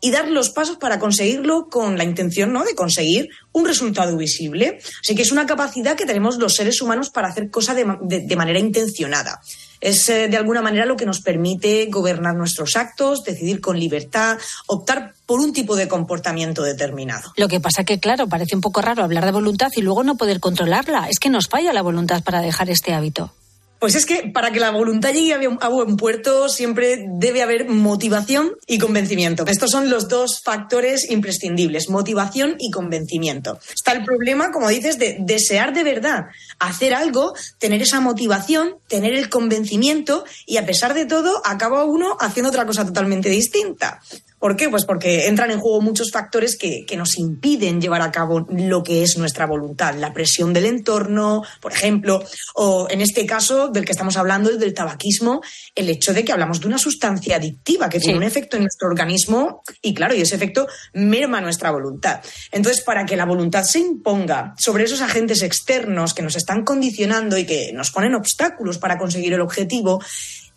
y 0.00 0.10
dar 0.10 0.28
los 0.28 0.50
pasos 0.50 0.76
para 0.76 0.98
conseguirlo 0.98 1.68
con 1.68 1.98
la 1.98 2.04
intención 2.04 2.52
¿no? 2.52 2.64
de 2.64 2.74
conseguir 2.74 3.30
un 3.52 3.66
resultado 3.66 4.16
visible. 4.16 4.78
Así 5.02 5.14
que 5.14 5.22
es 5.22 5.32
una 5.32 5.46
capacidad 5.46 5.96
que 5.96 6.06
tenemos 6.06 6.36
los 6.36 6.54
seres 6.54 6.80
humanos 6.80 7.10
para 7.10 7.28
hacer 7.28 7.50
cosas 7.50 7.76
de, 7.76 8.36
manera 8.36 8.58
intencionada. 8.58 9.40
Es 9.80 10.08
eh, 10.08 10.28
de 10.28 10.36
alguna 10.36 10.62
manera 10.62 10.86
lo 10.86 10.96
que 10.96 11.06
nos 11.06 11.20
permite 11.20 11.86
gobernar 11.86 12.34
nuestros 12.34 12.76
actos, 12.76 13.24
decidir 13.24 13.60
con 13.60 13.78
libertad, 13.78 14.38
optar 14.66 15.14
por 15.26 15.40
un 15.40 15.52
tipo 15.52 15.76
de 15.76 15.88
comportamiento 15.88 16.62
determinado. 16.62 17.32
Lo 17.36 17.48
que 17.48 17.60
pasa 17.60 17.84
que, 17.84 18.00
claro, 18.00 18.28
parece 18.28 18.56
un 18.56 18.60
poco 18.60 18.82
raro 18.82 19.04
hablar 19.04 19.24
de 19.24 19.32
voluntad 19.32 19.70
y 19.76 19.82
luego 19.82 20.02
no 20.02 20.16
poder 20.16 20.40
controlarla. 20.40 21.08
Es 21.08 21.18
que 21.18 21.30
nos 21.30 21.48
falla 21.48 21.72
la 21.72 21.82
voluntad 21.82 22.22
para 22.22 22.40
dejar 22.40 22.70
este 22.70 22.92
hábito. 22.92 23.32
Pues 23.78 23.94
es 23.94 24.06
que 24.06 24.30
para 24.32 24.50
que 24.50 24.58
la 24.60 24.70
voluntad 24.70 25.12
llegue 25.12 25.34
a 25.60 25.68
buen- 25.68 25.96
puerto 25.96 26.48
siempre 26.48 27.04
debe 27.08 27.42
haber 27.42 27.68
motivación 27.68 28.52
y 28.66 28.78
convencimiento. 28.78 29.44
Estos 29.46 29.70
son 29.70 29.88
los 29.88 30.08
dos 30.08 30.40
factores 30.42 31.10
imprescindibles, 31.10 31.88
motivación 31.88 32.56
y 32.58 32.70
convencimiento. 32.70 33.58
Está 33.74 33.92
el 33.92 34.04
problema, 34.04 34.50
como 34.50 34.68
dices, 34.68 34.98
de 34.98 35.16
desear 35.20 35.72
de 35.74 35.84
verdad 35.84 36.26
hacer 36.58 36.94
algo, 36.94 37.34
tener 37.58 37.80
esa 37.82 38.00
motivación, 38.00 38.76
tener 38.88 39.14
el 39.14 39.28
convencimiento 39.28 40.24
y 40.46 40.56
a 40.56 40.66
pesar 40.66 40.94
de 40.94 41.06
todo 41.06 41.40
acaba 41.44 41.84
uno 41.84 42.16
haciendo 42.20 42.50
otra 42.50 42.66
cosa 42.66 42.84
totalmente 42.84 43.28
distinta. 43.28 44.00
¿Por 44.38 44.56
qué? 44.56 44.68
Pues 44.68 44.84
porque 44.84 45.26
entran 45.26 45.50
en 45.50 45.60
juego 45.60 45.80
muchos 45.80 46.10
factores 46.12 46.56
que, 46.56 46.84
que 46.86 46.96
nos 46.96 47.18
impiden 47.18 47.80
llevar 47.80 48.02
a 48.02 48.12
cabo 48.12 48.46
lo 48.50 48.82
que 48.82 49.02
es 49.02 49.18
nuestra 49.18 49.46
voluntad. 49.46 49.94
La 49.94 50.12
presión 50.12 50.52
del 50.52 50.66
entorno, 50.66 51.42
por 51.60 51.72
ejemplo, 51.72 52.22
o 52.54 52.86
en 52.90 53.00
este 53.00 53.26
caso 53.26 53.68
del 53.68 53.84
que 53.84 53.92
estamos 53.92 54.16
hablando, 54.16 54.50
el 54.50 54.58
del 54.58 54.74
tabaquismo, 54.74 55.42
el 55.74 55.88
hecho 55.88 56.12
de 56.12 56.24
que 56.24 56.32
hablamos 56.32 56.60
de 56.60 56.68
una 56.68 56.78
sustancia 56.78 57.36
adictiva 57.36 57.88
que 57.88 58.00
tiene 58.00 58.18
un 58.18 58.24
efecto 58.24 58.56
en 58.56 58.62
nuestro 58.62 58.88
organismo 58.88 59.62
y 59.82 59.94
claro, 59.94 60.14
y 60.14 60.20
ese 60.20 60.36
efecto 60.36 60.68
merma 60.92 61.40
nuestra 61.40 61.70
voluntad. 61.70 62.20
Entonces, 62.52 62.82
para 62.84 63.04
que 63.04 63.16
la 63.16 63.24
voluntad 63.24 63.64
se 63.64 63.80
imponga 63.80 64.54
sobre 64.58 64.84
esos 64.84 65.00
agentes 65.00 65.42
externos 65.42 66.14
que 66.14 66.22
nos 66.22 66.36
están 66.36 66.64
condicionando 66.64 67.38
y 67.38 67.44
que 67.44 67.72
nos 67.72 67.90
ponen 67.90 68.14
obstáculos 68.14 68.78
para 68.78 68.98
conseguir 68.98 69.32
el 69.32 69.40
objetivo, 69.40 70.00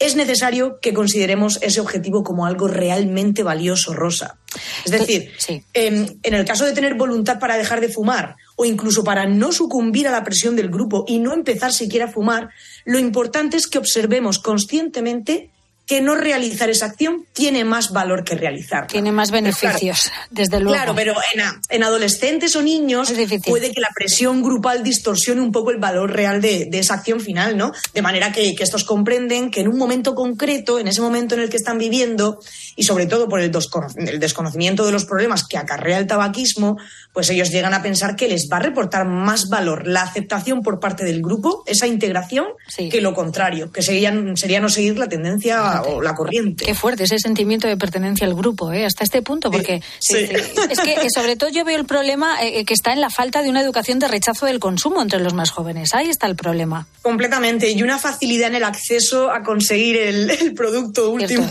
es 0.01 0.15
necesario 0.15 0.79
que 0.81 0.93
consideremos 0.93 1.59
ese 1.61 1.79
objetivo 1.79 2.23
como 2.23 2.45
algo 2.45 2.67
realmente 2.67 3.43
valioso, 3.43 3.93
Rosa. 3.93 4.37
Es 4.83 4.91
decir, 4.91 5.31
en, 5.73 6.19
en 6.23 6.33
el 6.33 6.43
caso 6.45 6.65
de 6.65 6.73
tener 6.73 6.95
voluntad 6.95 7.39
para 7.39 7.57
dejar 7.57 7.81
de 7.81 7.89
fumar 7.89 8.35
o 8.55 8.65
incluso 8.65 9.03
para 9.03 9.27
no 9.27 9.51
sucumbir 9.51 10.07
a 10.07 10.11
la 10.11 10.23
presión 10.23 10.55
del 10.55 10.69
grupo 10.69 11.05
y 11.07 11.19
no 11.19 11.33
empezar 11.33 11.71
siquiera 11.71 12.05
a 12.05 12.11
fumar, 12.11 12.49
lo 12.83 12.99
importante 12.99 13.57
es 13.57 13.67
que 13.67 13.77
observemos 13.77 14.39
conscientemente 14.39 15.51
que 15.91 15.99
no 15.99 16.15
realizar 16.15 16.69
esa 16.69 16.85
acción 16.85 17.25
tiene 17.33 17.65
más 17.65 17.91
valor 17.91 18.23
que 18.23 18.35
realizarla. 18.35 18.87
Tiene 18.87 19.11
más 19.11 19.29
beneficios, 19.29 20.09
desde 20.29 20.61
luego. 20.61 20.73
Claro, 20.77 20.95
pero 20.95 21.15
en, 21.33 21.41
a- 21.41 21.59
en 21.67 21.83
adolescentes 21.83 22.55
o 22.55 22.61
niños 22.61 23.09
puede 23.51 23.73
que 23.73 23.81
la 23.81 23.89
presión 23.93 24.41
grupal 24.41 24.83
distorsione 24.83 25.41
un 25.41 25.51
poco 25.51 25.71
el 25.71 25.79
valor 25.79 26.13
real 26.13 26.39
de, 26.39 26.67
de 26.71 26.79
esa 26.79 26.93
acción 26.93 27.19
final, 27.19 27.57
¿no? 27.57 27.73
De 27.93 28.01
manera 28.01 28.31
que, 28.31 28.55
que 28.55 28.63
estos 28.63 28.85
comprenden 28.85 29.51
que 29.51 29.59
en 29.59 29.67
un 29.67 29.77
momento 29.77 30.15
concreto, 30.15 30.79
en 30.79 30.87
ese 30.87 31.01
momento 31.01 31.35
en 31.35 31.41
el 31.41 31.49
que 31.49 31.57
están 31.57 31.77
viviendo, 31.77 32.39
y 32.77 32.83
sobre 32.83 33.05
todo 33.05 33.27
por 33.27 33.41
el, 33.41 33.51
descono- 33.51 33.93
el 33.97 34.17
desconocimiento 34.21 34.85
de 34.85 34.93
los 34.93 35.03
problemas 35.03 35.45
que 35.45 35.57
acarrea 35.57 35.97
el 35.97 36.07
tabaquismo, 36.07 36.77
pues 37.11 37.29
ellos 37.31 37.49
llegan 37.51 37.73
a 37.73 37.81
pensar 37.81 38.15
que 38.15 38.29
les 38.29 38.47
va 38.49 38.55
a 38.57 38.59
reportar 38.61 39.05
más 39.05 39.49
valor 39.49 39.87
la 39.87 40.03
aceptación 40.03 40.61
por 40.63 40.79
parte 40.79 41.03
del 41.03 41.21
grupo, 41.21 41.63
esa 41.65 41.85
integración, 41.85 42.45
que 42.89 43.01
lo 43.01 43.13
contrario, 43.13 43.73
que 43.73 43.81
serían, 43.81 44.37
sería 44.37 44.61
no 44.61 44.69
seguir 44.69 44.97
la 44.97 45.09
tendencia 45.09 45.80
o 45.81 46.01
la 46.01 46.13
corriente. 46.15 46.65
Qué 46.65 46.75
fuerte 46.75 47.03
ese 47.03 47.19
sentimiento 47.19 47.67
de 47.67 47.77
pertenencia 47.77 48.25
al 48.27 48.33
grupo, 48.33 48.71
¿eh? 48.71 48.85
hasta 48.85 49.03
este 49.03 49.21
punto, 49.21 49.51
porque 49.51 49.81
Sí. 49.99 50.27
es 50.69 50.79
que 50.79 50.93
eh, 50.93 51.09
sobre 51.13 51.35
todo 51.35 51.49
yo 51.49 51.63
veo 51.65 51.77
el 51.77 51.85
problema 51.85 52.41
eh, 52.43 52.63
que 52.65 52.73
está 52.73 52.93
en 52.93 53.01
la 53.01 53.09
falta 53.09 53.41
de 53.41 53.49
una 53.49 53.61
educación 53.61 53.99
de 53.99 54.07
rechazo 54.07 54.45
del 54.45 54.59
consumo 54.59 55.01
entre 55.01 55.19
los 55.19 55.33
más 55.33 55.51
jóvenes. 55.51 55.93
Ahí 55.93 56.09
está 56.09 56.27
el 56.27 56.35
problema. 56.35 56.87
Completamente. 57.01 57.69
Y 57.71 57.81
una 57.83 57.97
facilidad 57.97 58.49
en 58.49 58.55
el 58.55 58.63
acceso 58.63 59.31
a 59.31 59.43
conseguir 59.43 59.97
el, 59.97 60.29
el 60.29 60.53
producto 60.53 61.09
último, 61.11 61.49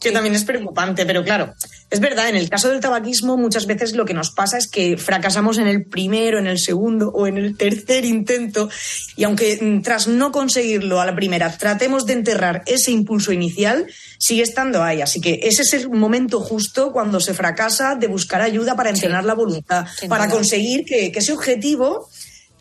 que 0.00 0.10
también 0.12 0.34
es 0.34 0.44
preocupante. 0.44 1.04
Pero 1.06 1.24
claro, 1.24 1.52
es 1.96 2.00
verdad, 2.02 2.28
en 2.28 2.36
el 2.36 2.50
caso 2.50 2.68
del 2.68 2.80
tabaquismo 2.80 3.38
muchas 3.38 3.64
veces 3.64 3.94
lo 3.94 4.04
que 4.04 4.12
nos 4.12 4.30
pasa 4.30 4.58
es 4.58 4.68
que 4.68 4.98
fracasamos 4.98 5.56
en 5.56 5.66
el 5.66 5.86
primero, 5.86 6.38
en 6.38 6.46
el 6.46 6.58
segundo 6.58 7.08
o 7.08 7.26
en 7.26 7.38
el 7.38 7.56
tercer 7.56 8.04
intento. 8.04 8.68
Y 9.16 9.24
aunque 9.24 9.58
mm, 9.58 9.80
tras 9.80 10.06
no 10.06 10.30
conseguirlo 10.30 11.00
a 11.00 11.06
la 11.06 11.16
primera 11.16 11.56
tratemos 11.56 12.04
de 12.04 12.12
enterrar 12.12 12.62
ese 12.66 12.90
impulso 12.90 13.32
inicial, 13.32 13.86
sigue 14.18 14.42
estando 14.42 14.82
ahí. 14.82 15.00
Así 15.00 15.22
que 15.22 15.40
ese 15.44 15.62
es 15.62 15.72
el 15.72 15.88
momento 15.88 16.40
justo 16.40 16.92
cuando 16.92 17.18
se 17.18 17.32
fracasa 17.32 17.94
de 17.94 18.08
buscar 18.08 18.42
ayuda 18.42 18.76
para 18.76 18.90
entrenar 18.90 19.24
la 19.24 19.32
voluntad, 19.32 19.86
sin 19.98 20.10
para 20.10 20.28
conseguir 20.28 20.84
que, 20.84 21.10
que 21.10 21.20
ese 21.20 21.32
objetivo 21.32 22.10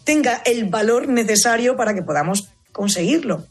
tenga 0.06 0.42
el 0.46 0.66
valor 0.70 1.10
necesario 1.10 1.76
para 1.76 1.94
que 1.94 2.04
podamos 2.04 2.48
conseguirlo. 2.72 3.46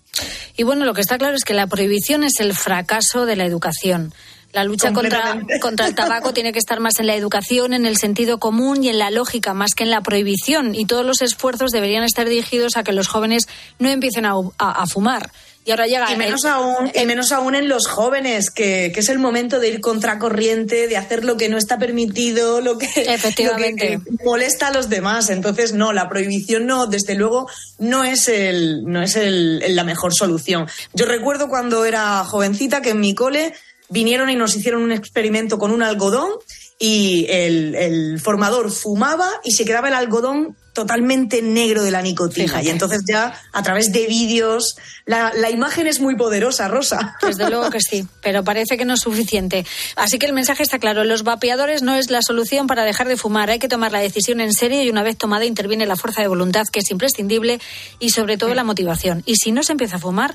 Y 0.56 0.62
bueno, 0.62 0.86
lo 0.86 0.94
que 0.94 1.02
está 1.02 1.18
claro 1.18 1.36
es 1.36 1.44
que 1.44 1.52
la 1.52 1.66
prohibición 1.66 2.24
es 2.24 2.40
el 2.40 2.54
fracaso 2.54 3.26
de 3.26 3.36
la 3.36 3.44
educación. 3.44 4.14
La 4.54 4.64
lucha 4.64 4.92
contra, 4.92 5.40
contra 5.60 5.86
el 5.88 5.94
tabaco 5.94 6.32
tiene 6.32 6.52
que 6.52 6.58
estar 6.60 6.78
más 6.80 6.98
en 7.00 7.06
la 7.08 7.14
educación, 7.16 7.74
en 7.74 7.86
el 7.86 7.96
sentido 7.96 8.38
común 8.38 8.82
y 8.84 8.88
en 8.88 8.98
la 8.98 9.10
lógica, 9.10 9.52
más 9.52 9.74
que 9.74 9.82
en 9.84 9.90
la 9.90 10.00
prohibición. 10.00 10.74
Y 10.74 10.86
todos 10.86 11.04
los 11.04 11.20
esfuerzos 11.22 11.72
deberían 11.72 12.04
estar 12.04 12.28
dirigidos 12.28 12.76
a 12.76 12.84
que 12.84 12.92
los 12.92 13.08
jóvenes 13.08 13.48
no 13.78 13.88
empiecen 13.90 14.24
a, 14.26 14.34
a- 14.58 14.82
a 14.82 14.86
fumar. 14.86 15.30
Y 15.66 15.70
ahora 15.70 15.86
llega 15.86 16.12
Y 16.12 16.16
menos, 16.16 16.44
el- 16.44 16.50
aún, 16.50 16.90
y 16.94 17.06
menos 17.06 17.32
aún 17.32 17.54
en 17.54 17.68
los 17.68 17.86
jóvenes, 17.88 18.50
que, 18.50 18.92
que 18.94 19.00
es 19.00 19.08
el 19.08 19.18
momento 19.18 19.58
de 19.60 19.70
ir 19.70 19.80
contracorriente, 19.80 20.86
de 20.88 20.96
hacer 20.98 21.24
lo 21.24 21.36
que 21.36 21.48
no 21.48 21.56
está 21.58 21.78
permitido, 21.78 22.60
lo 22.60 22.78
que, 22.78 22.86
Efectivamente. 22.96 23.94
lo 23.98 24.04
que 24.18 24.24
molesta 24.24 24.68
a 24.68 24.72
los 24.72 24.88
demás. 24.88 25.30
Entonces, 25.30 25.72
no, 25.72 25.92
la 25.92 26.08
prohibición 26.08 26.66
no, 26.66 26.86
desde 26.86 27.14
luego, 27.14 27.48
no 27.78 28.04
es, 28.04 28.28
el, 28.28 28.84
no 28.84 29.02
es 29.02 29.16
el- 29.16 29.62
la 29.74 29.84
mejor 29.84 30.14
solución. 30.14 30.68
Yo 30.92 31.06
recuerdo 31.06 31.48
cuando 31.48 31.84
era 31.84 32.24
jovencita 32.24 32.80
que 32.82 32.90
en 32.90 33.00
mi 33.00 33.14
cole 33.14 33.54
vinieron 33.88 34.30
y 34.30 34.36
nos 34.36 34.56
hicieron 34.56 34.82
un 34.82 34.92
experimento 34.92 35.58
con 35.58 35.70
un 35.70 35.82
algodón 35.82 36.30
y 36.78 37.26
el, 37.28 37.74
el 37.74 38.20
formador 38.20 38.70
fumaba 38.70 39.30
y 39.44 39.52
se 39.52 39.64
quedaba 39.64 39.88
el 39.88 39.94
algodón 39.94 40.56
totalmente 40.72 41.40
negro 41.40 41.84
de 41.84 41.92
la 41.92 42.02
nicotina. 42.02 42.48
Fíjate. 42.48 42.66
Y 42.66 42.68
entonces 42.68 43.02
ya 43.08 43.32
a 43.52 43.62
través 43.62 43.92
de 43.92 44.08
vídeos, 44.08 44.76
la, 45.06 45.32
la 45.32 45.48
imagen 45.50 45.86
es 45.86 46.00
muy 46.00 46.16
poderosa, 46.16 46.66
Rosa. 46.66 47.16
Desde 47.22 47.48
luego 47.48 47.70
que 47.70 47.80
sí, 47.80 48.06
pero 48.20 48.42
parece 48.42 48.76
que 48.76 48.84
no 48.84 48.94
es 48.94 49.00
suficiente. 49.00 49.64
Así 49.94 50.18
que 50.18 50.26
el 50.26 50.32
mensaje 50.32 50.64
está 50.64 50.80
claro. 50.80 51.04
Los 51.04 51.22
vapeadores 51.22 51.82
no 51.82 51.94
es 51.94 52.10
la 52.10 52.22
solución 52.22 52.66
para 52.66 52.82
dejar 52.82 53.06
de 53.06 53.16
fumar. 53.16 53.50
Hay 53.50 53.60
que 53.60 53.68
tomar 53.68 53.92
la 53.92 54.00
decisión 54.00 54.40
en 54.40 54.52
serio 54.52 54.82
y 54.82 54.90
una 54.90 55.04
vez 55.04 55.16
tomada 55.16 55.44
interviene 55.44 55.86
la 55.86 55.94
fuerza 55.94 56.22
de 56.22 56.28
voluntad, 56.28 56.64
que 56.72 56.80
es 56.80 56.90
imprescindible, 56.90 57.60
y 58.00 58.10
sobre 58.10 58.36
todo 58.36 58.52
la 58.54 58.64
motivación. 58.64 59.22
Y 59.26 59.36
si 59.36 59.52
no 59.52 59.62
se 59.62 59.72
empieza 59.72 59.96
a 59.96 60.00
fumar, 60.00 60.34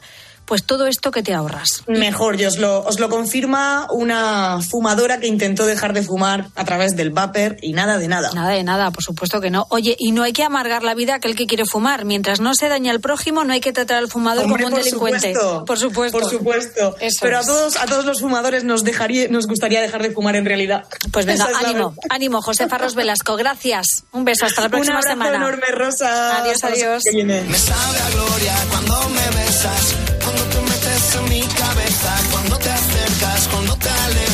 pues 0.50 0.64
todo 0.64 0.88
esto 0.88 1.12
que 1.12 1.22
te 1.22 1.32
ahorras. 1.36 1.84
Mejor, 1.86 2.42
y 2.42 2.46
os 2.46 2.58
lo, 2.58 2.82
os 2.84 3.00
lo 3.00 3.08
confirma 3.08 3.86
una 3.92 4.58
fumadora 4.68 5.20
que 5.20 5.28
intentó 5.28 5.68
dejar 5.68 5.94
de 5.94 6.02
fumar 6.02 6.48
a 6.56 6.66
través 6.66 6.96
del 6.96 7.12
vapor 7.12 7.58
y 7.62 7.74
nada 7.74 8.00
de 8.00 8.08
nada. 8.08 8.32
Nada 8.34 8.50
de 8.50 8.64
nada, 8.64 8.90
por 8.90 9.04
supuesto 9.04 9.40
que 9.42 9.52
no. 9.52 9.68
Oye, 9.70 9.96
y 10.00 10.12
no 10.12 10.24
hay 10.24 10.34
que 10.34 10.44
amargar 10.44 10.82
la 10.82 10.96
vida 10.96 11.14
a 11.14 11.16
aquel 11.18 11.36
que 11.36 11.46
quiere 11.46 11.66
fumar. 11.66 12.04
Mientras 12.04 12.40
no 12.40 12.56
se 12.56 12.68
daña 12.68 12.92
al 12.92 13.00
prójimo, 13.00 13.44
no 13.44 13.54
hay 13.54 13.60
que 13.62 13.72
tratar 13.74 13.98
al 13.98 14.08
fumador 14.08 14.46
Hombre, 14.46 14.64
como 14.64 14.76
un 14.76 14.82
por 14.82 14.84
delincuente. 14.84 15.34
supuesto. 15.36 15.66
Por 15.66 15.78
supuesto. 15.78 16.20
Por 16.20 16.30
supuesto. 16.32 16.96
Eso 17.00 17.20
Pero 17.22 17.38
a 17.38 17.44
todos, 17.44 17.78
a 17.78 17.86
todos 17.86 18.06
los 18.06 18.20
fumadores 18.20 18.64
nos, 18.64 18.84
dejaría, 18.84 19.28
nos 19.28 19.46
gustaría 19.46 19.82
dejar 19.82 20.02
de 20.02 20.10
fumar 20.10 20.36
en 20.36 20.46
realidad. 20.46 20.86
Pues 21.12 21.28
venga, 21.28 21.48
es 21.52 21.64
ánimo, 21.64 21.94
ánimo, 22.10 22.42
José 22.42 22.68
Farros 22.68 22.96
Velasco. 22.96 23.36
Gracias. 23.36 24.06
Un 24.14 24.26
beso, 24.26 24.48
hasta 24.48 24.62
la 24.62 24.66
Un 24.68 24.72
próxima 24.72 24.98
abrazo 24.98 25.14
semana. 25.14 25.36
enorme, 25.36 25.68
Rosa. 25.74 26.42
Adiós, 26.42 26.64
adiós. 26.64 27.04
que 27.04 27.12
viene. 27.16 27.44
Me 27.44 27.58
sabe 27.58 28.00
a 28.00 28.10
gloria 28.10 28.54
cuando 28.72 29.10
me 29.10 29.38
besas, 29.38 29.96
en 31.16 31.24
mi 31.30 31.42
cabeza, 31.42 32.14
cuando 32.32 32.58
te 32.58 32.70
acercas, 32.70 33.48
cuando 33.48 33.76
te 33.78 33.90
alejas. 33.90 34.29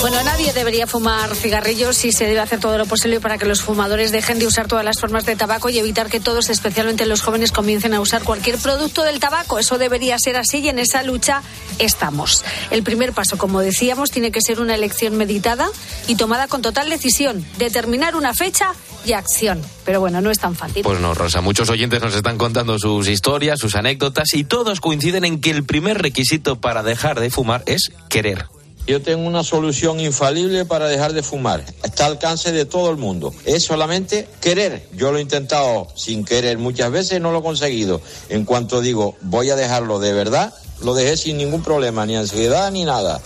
Bueno, 0.00 0.22
nadie 0.22 0.52
debería 0.52 0.86
fumar 0.86 1.34
cigarrillos 1.34 2.04
y 2.04 2.12
se 2.12 2.26
debe 2.26 2.38
hacer 2.40 2.60
todo 2.60 2.78
lo 2.78 2.86
posible 2.86 3.18
para 3.18 3.38
que 3.38 3.46
los 3.46 3.62
fumadores 3.62 4.12
dejen 4.12 4.38
de 4.38 4.46
usar 4.46 4.68
todas 4.68 4.84
las 4.84 5.00
formas 5.00 5.24
de 5.26 5.36
tabaco 5.36 5.68
y 5.68 5.78
evitar 5.78 6.08
que 6.08 6.20
todos, 6.20 6.48
especialmente 6.48 7.06
los 7.06 7.22
jóvenes, 7.22 7.50
comiencen 7.50 7.94
a 7.94 8.00
usar 8.00 8.22
cualquier 8.22 8.58
producto 8.58 9.02
del 9.02 9.18
tabaco. 9.18 9.58
Eso 9.58 9.78
debería 9.78 10.16
ser 10.18 10.36
así 10.36 10.58
y 10.58 10.68
en 10.68 10.78
esa 10.78 11.02
lucha 11.02 11.42
estamos. 11.78 12.44
El 12.70 12.82
primer 12.82 13.12
paso, 13.12 13.36
como 13.38 13.60
decíamos, 13.60 14.10
tiene 14.10 14.30
que 14.30 14.40
ser 14.42 14.60
una 14.60 14.74
elección 14.74 15.16
meditada 15.16 15.68
y 16.06 16.16
tomada 16.16 16.46
con 16.46 16.62
total 16.62 16.88
decisión, 16.88 17.44
determinar 17.58 18.14
una 18.14 18.34
fecha 18.34 18.74
y 19.04 19.12
acción. 19.12 19.60
Pero 19.84 20.00
bueno, 20.00 20.20
no 20.20 20.30
es 20.30 20.38
tan 20.38 20.54
fácil. 20.54 20.82
Pues 20.82 21.00
no, 21.00 21.14
Rosa, 21.14 21.40
muchos 21.40 21.70
oyentes 21.70 22.02
nos 22.02 22.14
están 22.14 22.38
contando 22.38 22.78
sus 22.78 23.08
historias, 23.08 23.58
sus 23.58 23.74
anécdotas 23.74 24.34
y 24.34 24.44
todos 24.44 24.80
coinciden 24.80 25.24
en 25.24 25.40
que 25.40 25.50
el 25.50 25.64
primer 25.64 26.00
requisito 26.00 26.60
para 26.60 26.82
dejar 26.82 27.18
de 27.18 27.30
fumar 27.30 27.62
es 27.66 27.90
querer. 28.08 28.46
Yo 28.86 29.02
tengo 29.02 29.26
una 29.26 29.42
solución 29.42 29.98
infalible 29.98 30.64
para 30.64 30.86
dejar 30.86 31.12
de 31.12 31.24
fumar. 31.24 31.64
Está 31.82 32.06
al 32.06 32.12
alcance 32.12 32.52
de 32.52 32.66
todo 32.66 32.88
el 32.90 32.96
mundo. 32.96 33.34
Es 33.44 33.64
solamente 33.64 34.28
querer. 34.40 34.88
Yo 34.94 35.10
lo 35.10 35.18
he 35.18 35.22
intentado 35.22 35.88
sin 35.96 36.24
querer 36.24 36.58
muchas 36.58 36.92
veces 36.92 37.20
no 37.20 37.32
lo 37.32 37.40
he 37.40 37.42
conseguido. 37.42 38.00
En 38.28 38.44
cuanto 38.44 38.80
digo 38.80 39.16
voy 39.22 39.50
a 39.50 39.56
dejarlo 39.56 39.98
de 39.98 40.12
verdad, 40.12 40.54
lo 40.82 40.94
dejé 40.94 41.16
sin 41.16 41.36
ningún 41.36 41.62
problema, 41.62 42.06
ni 42.06 42.16
ansiedad 42.16 42.70
ni 42.70 42.84
nada. 42.84 43.20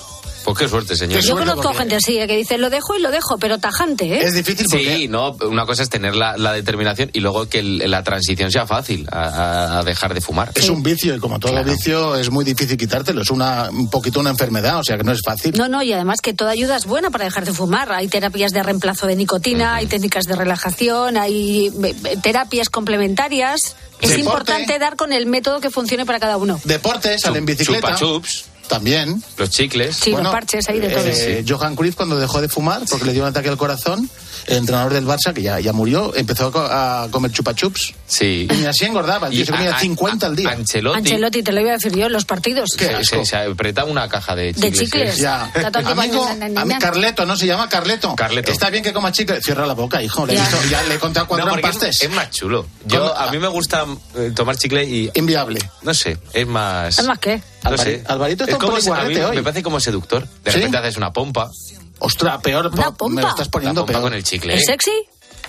Pues 0.44 0.59
qué 0.59 0.68
suerte, 0.68 0.96
señor. 0.96 1.20
Yo 1.22 1.37
conozco 1.37 1.72
gente 1.74 1.96
así, 1.96 2.18
eh, 2.18 2.26
que 2.26 2.37
dice 2.37 2.57
lo 2.59 2.70
dejo 2.70 2.96
y 2.96 3.00
lo 3.00 3.11
dejo, 3.11 3.38
pero 3.38 3.59
tajante, 3.59 4.20
¿eh? 4.20 4.31
difícil 4.33 4.66
Sí, 4.68 5.07
no, 5.09 5.37
una 5.42 5.66
cosa 5.66 5.83
es 5.83 5.90
tener 5.90 6.14
la, 6.14 6.37
la 6.38 6.53
determinación 6.53 7.11
y 7.12 7.20
luego 7.20 7.48
que 7.48 7.59
el- 7.59 7.90
la 7.90 8.03
transición 8.03 8.50
sea 8.50 8.66
fácil 8.66 9.07
a, 9.12 9.20
a- 9.24 9.79
a 9.79 9.83
dejar 9.85 10.14
de 10.14 10.20
fumar. 10.20 10.50
Es 10.55 10.68
un 10.70 10.83
vicio 10.83 11.14
y 11.14 11.18
como 11.18 11.38
todo 11.38 11.53
Claro. 11.53 11.70
vicio 11.70 12.16
es 12.16 12.31
muy 12.31 12.44
difícil 12.44 12.76
quitártelo. 12.79 13.22
Es 13.22 13.31
una, 13.31 13.68
un 13.70 13.90
poquito 13.90 14.18
una 14.20 14.31
enfermedad, 14.31 14.79
o 14.79 14.85
sea 14.85 14.96
que 14.96 15.05
no 15.05 15.12
es 15.12 15.20
fácil. 15.24 15.55
No, 15.57 15.68
no, 15.68 15.83
y 15.83 15.92
además 15.92 16.20
que 16.22 16.33
toda 16.33 16.53
ayuda 16.53 16.76
es 16.76 16.87
buena 16.87 17.11
para 17.11 17.24
dejar 17.26 17.44
de 17.44 17.53
fumar. 17.53 17.92
Hay 17.92 18.09
terapias 18.09 18.53
de 18.53 18.62
reemplazo 18.62 19.07
de 19.07 19.16
nicotina, 19.16 19.74
hay 19.76 19.87
técnicas 19.87 20.24
de 20.24 20.37
relajación, 20.37 21.16
hay 21.18 21.68
eh, 21.68 21.94
eh, 22.05 22.16
terapias 22.22 22.70
complementarias. 22.70 23.76
Es 24.00 24.09
Deporte. 24.11 24.20
importante 24.20 24.79
dar 24.79 24.96
con 24.96 25.12
el 25.12 25.26
método 25.26 25.61
que 25.61 25.68
funcione 25.70 26.07
para 26.07 26.18
cada 26.18 26.38
uno. 26.38 26.59
Deporte, 26.64 27.18
sale 27.18 27.38
en 27.38 27.44
bicicleta. 27.46 27.88
Chupa 27.94 27.98
chups. 27.98 28.44
También. 28.70 29.22
Los 29.37 29.50
chicles. 29.50 29.96
Sí, 29.96 30.12
los 30.12 30.22
parches 30.28 30.68
ahí 30.68 30.80
de 30.80 30.88
todo. 30.88 31.04
eh, 31.06 31.44
Johan 31.46 31.76
Cruyff 31.76 31.94
cuando 31.96 32.18
dejó 32.18 32.40
de 32.40 32.48
fumar 32.48 32.83
porque 32.88 33.04
le 33.04 33.12
dio 33.12 33.22
un 33.22 33.28
ataque 33.28 33.48
al 33.48 33.56
corazón, 33.56 34.09
el 34.46 34.56
entrenador 34.59 34.92
del 34.94 35.04
Barça, 35.06 35.35
que 35.35 35.42
ya, 35.42 35.61
ya 35.61 35.72
murió, 35.72 36.14
empezó 36.16 36.46
a, 36.46 36.52
co- 36.52 36.61
a 36.70 37.09
comer 37.11 37.30
chupa 37.33 37.54
chups. 37.54 37.92
Sí. 38.06 38.48
Y 38.50 38.64
así 38.64 38.85
engordaba, 38.87 39.28
tío 39.28 39.42
Y 39.42 39.44
se 39.44 39.52
comía 39.52 39.72
a- 39.72 39.76
a- 39.76 39.80
50 39.80 40.26
al 40.26 40.37
día. 40.37 40.50
Ancelotti. 40.50 40.98
Ancelotti, 40.98 41.42
te 41.42 41.52
lo 41.52 41.61
iba 41.61 41.70
a 41.70 41.74
decir 41.74 41.92
yo, 41.94 42.06
en 42.06 42.12
los 42.12 42.24
partidos. 42.24 42.70
se, 42.76 43.04
se- 43.04 43.24
se 43.24 43.37
apretaba 43.37 43.90
una 43.90 44.09
caja 44.09 44.35
de 44.35 44.54
chicles. 44.54 44.72
De 44.78 44.85
chicles. 44.87 45.16
Ya. 45.18 45.50
Amigo, 45.85 46.26
a 46.56 46.64
mí. 46.64 46.74
Carleto, 46.78 47.26
¿no? 47.26 47.37
Se 47.37 47.46
llama 47.46 47.68
Carleto. 47.68 48.14
Carleto. 48.16 48.52
Está 48.52 48.70
bien 48.70 48.83
que 48.83 48.92
coma 48.92 49.12
chicle. 49.12 49.40
Cierra 49.42 49.66
la 49.66 49.74
boca, 49.74 50.02
hijo. 50.02 50.26
Le 50.26 50.33
he 50.33 50.37
Ya. 50.37 50.42
visto- 50.48 50.68
ya 50.70 50.83
le 50.85 50.94
he 50.94 50.98
contado 50.98 51.26
cuatro 51.26 51.46
No, 51.46 51.52
porque 51.61 51.88
es, 51.88 52.02
es 52.02 52.11
más 52.11 52.30
chulo. 52.30 52.66
Yo, 52.87 53.16
a 53.16 53.30
mí 53.30 53.38
me 53.38 53.48
gusta 53.48 53.85
eh, 54.16 54.33
tomar 54.35 54.56
chicle 54.56 54.85
y... 54.85 55.11
Inviable. 55.14 55.59
No 55.83 55.92
sé, 55.92 56.18
es 56.33 56.46
más... 56.46 56.98
¿Es 56.98 57.06
más 57.06 57.18
qué? 57.18 57.42
No 57.64 57.70
Alvari- 57.70 57.83
sé. 57.83 58.05
Alvarito 58.07 58.44
está 58.44 58.57
Es 58.57 58.62
un 58.62 58.66
como 58.68 58.81
se- 58.81 58.90
a 58.90 59.05
mí 59.05 59.16
hoy. 59.16 59.37
Me 59.37 59.42
parece 59.42 59.62
como 59.62 59.81
seductor. 59.81 60.27
De 60.44 60.51
¿Sí? 60.53 60.57
repente 60.59 60.79
haces 60.79 60.96
una 60.96 61.12
pompa. 61.12 61.51
Ostras, 61.99 62.40
peor. 62.42 62.66
Una 62.73 62.87
po- 62.90 62.94
pompa. 62.94 63.14
Me 63.16 63.23
lo 63.23 63.29
estás 63.29 63.49
poniendo 63.49 63.83
pompa 63.83 63.92
peor. 63.92 64.03
con 64.05 64.14
el 64.14 64.25
chicle. 64.25 64.55
¿Es 64.55 64.62
¿eh? 64.62 64.64
sexy? 64.66 64.92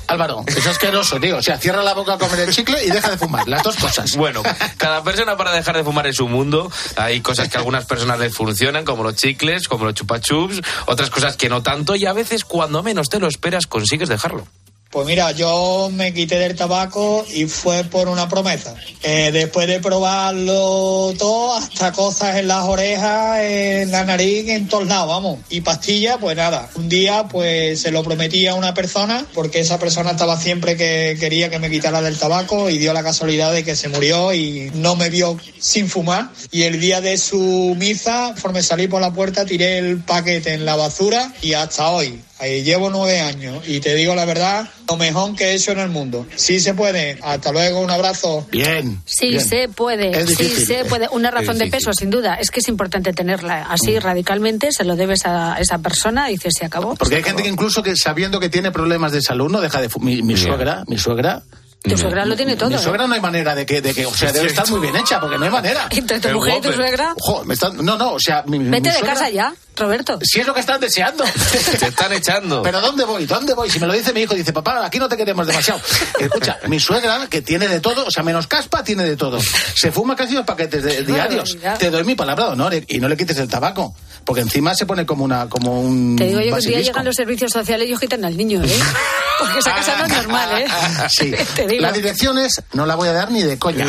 Álvaro, 0.07 0.43
es 0.45 0.67
asqueroso, 0.67 1.19
tío. 1.21 1.37
O 1.37 1.41
sea, 1.41 1.57
cierra 1.57 1.81
la 1.83 1.93
boca 1.93 2.15
a 2.15 2.17
comer 2.17 2.41
el 2.41 2.53
chicle 2.53 2.83
y 2.85 2.89
deja 2.89 3.11
de 3.11 3.17
fumar. 3.17 3.47
Las 3.47 3.63
dos 3.63 3.77
cosas. 3.77 4.17
Bueno, 4.17 4.43
cada 4.77 5.03
persona 5.03 5.37
para 5.37 5.53
dejar 5.53 5.77
de 5.77 5.85
fumar 5.85 6.05
en 6.05 6.13
su 6.13 6.27
mundo. 6.27 6.69
Hay 6.97 7.21
cosas 7.21 7.47
que 7.47 7.55
a 7.55 7.59
algunas 7.59 7.85
personas 7.85 8.19
les 8.19 8.35
funcionan, 8.35 8.83
como 8.83 9.03
los 9.03 9.15
chicles, 9.15 9.69
como 9.69 9.85
los 9.85 9.93
chupachups, 9.93 10.59
otras 10.87 11.09
cosas 11.09 11.37
que 11.37 11.47
no 11.47 11.63
tanto, 11.63 11.95
y 11.95 12.05
a 12.07 12.13
veces, 12.13 12.43
cuando 12.43 12.83
menos 12.83 13.07
te 13.07 13.19
lo 13.19 13.27
esperas, 13.27 13.67
consigues 13.67 14.09
dejarlo. 14.09 14.45
Pues 14.91 15.07
mira, 15.07 15.31
yo 15.31 15.89
me 15.93 16.13
quité 16.13 16.37
del 16.37 16.57
tabaco 16.57 17.25
y 17.33 17.45
fue 17.45 17.85
por 17.85 18.09
una 18.09 18.27
promesa. 18.27 18.75
Eh, 19.03 19.31
después 19.31 19.65
de 19.65 19.79
probarlo 19.79 21.13
todo, 21.17 21.53
hasta 21.53 21.93
cosas 21.93 22.35
en 22.35 22.49
las 22.49 22.65
orejas, 22.65 23.39
en 23.39 23.89
la 23.89 24.03
nariz, 24.03 24.49
en 24.49 24.67
todos 24.67 24.87
lados, 24.87 25.07
vamos. 25.07 25.39
Y 25.49 25.61
pastillas, 25.61 26.17
pues 26.19 26.35
nada. 26.35 26.69
Un 26.75 26.89
día, 26.89 27.25
pues 27.31 27.79
se 27.79 27.91
lo 27.91 28.03
prometí 28.03 28.47
a 28.47 28.55
una 28.55 28.73
persona, 28.73 29.25
porque 29.33 29.61
esa 29.61 29.79
persona 29.79 30.11
estaba 30.11 30.37
siempre 30.37 30.75
que 30.75 31.15
quería 31.17 31.49
que 31.49 31.59
me 31.59 31.69
quitara 31.69 32.01
del 32.01 32.19
tabaco 32.19 32.69
y 32.69 32.77
dio 32.77 32.91
la 32.91 33.01
casualidad 33.01 33.53
de 33.53 33.63
que 33.63 33.77
se 33.77 33.87
murió 33.87 34.33
y 34.33 34.71
no 34.73 34.97
me 34.97 35.09
vio 35.09 35.37
sin 35.57 35.87
fumar. 35.87 36.31
Y 36.51 36.63
el 36.63 36.81
día 36.81 36.99
de 36.99 37.17
su 37.17 37.77
misa, 37.79 38.31
conforme 38.33 38.61
salí 38.61 38.89
por 38.89 38.99
la 38.99 39.13
puerta, 39.13 39.45
tiré 39.45 39.77
el 39.77 39.99
paquete 40.03 40.53
en 40.53 40.65
la 40.65 40.75
basura 40.75 41.33
y 41.41 41.53
hasta 41.53 41.91
hoy. 41.91 42.19
Ahí 42.41 42.63
llevo 42.63 42.89
nueve 42.89 43.19
años 43.19 43.63
y 43.67 43.81
te 43.81 43.93
digo 43.93 44.15
la 44.15 44.25
verdad, 44.25 44.67
lo 44.89 44.97
mejor 44.97 45.35
que 45.35 45.51
he 45.51 45.53
hecho 45.53 45.73
en 45.73 45.79
el 45.79 45.89
mundo. 45.89 46.25
Sí 46.35 46.59
se 46.59 46.73
puede. 46.73 47.19
Hasta 47.21 47.51
luego, 47.51 47.81
un 47.81 47.91
abrazo. 47.91 48.47
Bien. 48.49 48.99
Sí 49.05 49.29
bien. 49.29 49.45
se 49.45 49.69
puede, 49.69 50.09
Es 50.09 50.35
sí 50.35 50.49
se 50.65 50.83
puede. 50.85 51.07
Una 51.11 51.29
razón 51.29 51.59
de 51.59 51.67
peso, 51.67 51.93
sin 51.93 52.09
duda. 52.09 52.35
Es 52.35 52.49
que 52.49 52.61
es 52.61 52.67
importante 52.67 53.13
tenerla 53.13 53.67
así 53.69 53.99
radicalmente, 53.99 54.71
se 54.71 54.85
lo 54.85 54.95
debes 54.95 55.27
a 55.27 55.57
esa 55.59 55.77
persona 55.77 56.31
y 56.31 56.33
dices, 56.33 56.55
se 56.57 56.65
acabó. 56.65 56.95
Porque 56.95 57.17
hay 57.17 57.23
gente 57.23 57.43
que 57.43 57.49
incluso 57.49 57.83
que 57.83 57.95
sabiendo 57.95 58.39
que 58.39 58.49
tiene 58.49 58.71
problemas 58.71 59.11
de 59.11 59.21
salud 59.21 59.51
no 59.51 59.61
deja 59.61 59.79
de 59.79 59.89
fumar. 59.89 60.07
Mi, 60.07 60.23
mi 60.23 60.35
suegra, 60.35 60.83
mi 60.87 60.97
suegra. 60.97 61.43
Tu 61.83 61.97
suegra 61.97 62.25
lo 62.25 62.35
tiene 62.35 62.55
todo. 62.55 62.69
Mi 62.69 62.75
¿eh? 62.75 62.79
suegra 62.79 63.07
no 63.07 63.15
hay 63.15 63.21
manera 63.21 63.55
de 63.55 63.65
que, 63.65 63.81
de 63.81 63.93
que 63.93 64.05
o 64.05 64.13
sea, 64.13 64.31
debe 64.31 64.47
estar 64.47 64.69
muy 64.69 64.79
bien 64.79 64.95
hecha, 64.95 65.19
porque 65.19 65.37
no 65.37 65.45
hay 65.45 65.51
manera. 65.51 65.87
Entre 65.89 66.19
tu 66.19 66.29
mujer 66.29 66.57
y 66.57 66.61
tu 66.61 66.73
suegra, 66.73 67.15
Ojo, 67.17 67.43
me 67.43 67.55
están- 67.55 67.83
no, 67.83 67.97
no, 67.97 68.13
o 68.13 68.19
sea, 68.19 68.43
mi, 68.45 68.59
mi 68.59 68.69
vete 68.69 68.91
de 68.91 68.99
casa 68.99 69.29
ya, 69.29 69.53
Roberto. 69.75 70.19
Si 70.21 70.39
es 70.39 70.45
lo 70.45 70.53
que 70.53 70.59
están 70.59 70.79
deseando. 70.79 71.23
Te 71.79 71.87
están 71.87 72.13
echando. 72.13 72.61
Pero 72.61 72.81
¿dónde 72.81 73.03
voy? 73.03 73.25
¿Dónde 73.25 73.55
voy? 73.55 73.69
Si 73.69 73.79
me 73.79 73.87
lo 73.87 73.93
dice 73.93 74.13
mi 74.13 74.21
hijo, 74.21 74.35
dice, 74.35 74.53
papá, 74.53 74.85
aquí 74.85 74.99
no 74.99 75.09
te 75.09 75.17
queremos 75.17 75.47
demasiado. 75.47 75.81
Escucha, 76.19 76.59
mi 76.67 76.79
suegra, 76.79 77.27
que 77.27 77.41
tiene 77.41 77.67
de 77.67 77.79
todo, 77.79 78.05
o 78.05 78.11
sea, 78.11 78.21
menos 78.21 78.45
caspa, 78.45 78.83
tiene 78.83 79.03
de 79.03 79.17
todo. 79.17 79.39
Se 79.75 79.91
fuma 79.91 80.15
casi 80.15 80.35
dos 80.35 80.45
paquetes 80.45 80.83
de, 80.83 81.01
diarios. 81.03 81.57
Te 81.79 81.89
doy 81.89 82.03
mi 82.03 82.13
palabra 82.13 82.45
de 82.45 82.51
honor 82.51 82.73
eh, 82.75 82.85
y 82.87 82.99
no 82.99 83.09
le 83.09 83.17
quites 83.17 83.37
el 83.37 83.47
tabaco. 83.47 83.95
Porque 84.25 84.41
encima 84.41 84.75
se 84.75 84.85
pone 84.85 85.05
como 85.05 85.23
una 85.23 85.49
como 85.49 85.81
un 85.81 86.15
Te 86.15 86.25
digo 86.25 86.39
yo 86.39 86.47
que 86.47 86.53
un 86.53 86.59
día 86.59 86.81
llegan 86.81 87.05
los 87.05 87.15
servicios 87.15 87.51
sociales 87.51 87.89
y 87.89 87.93
os 87.93 87.99
quitan 87.99 88.23
al 88.25 88.37
niño, 88.37 88.63
¿eh? 88.63 88.69
Porque 89.39 89.59
esa 89.59 89.73
casa 89.73 89.97
no 89.97 90.05
es 90.05 90.11
normal, 90.11 90.61
¿eh? 90.61 90.67
Sí. 91.09 91.33
Te 91.55 91.67
digo. 91.67 91.81
La 91.81 91.91
dirección 91.91 92.37
es, 92.37 92.61
no 92.73 92.85
la 92.85 92.95
voy 92.95 93.07
a 93.07 93.13
dar 93.13 93.31
ni 93.31 93.41
de 93.41 93.57
coña. 93.57 93.87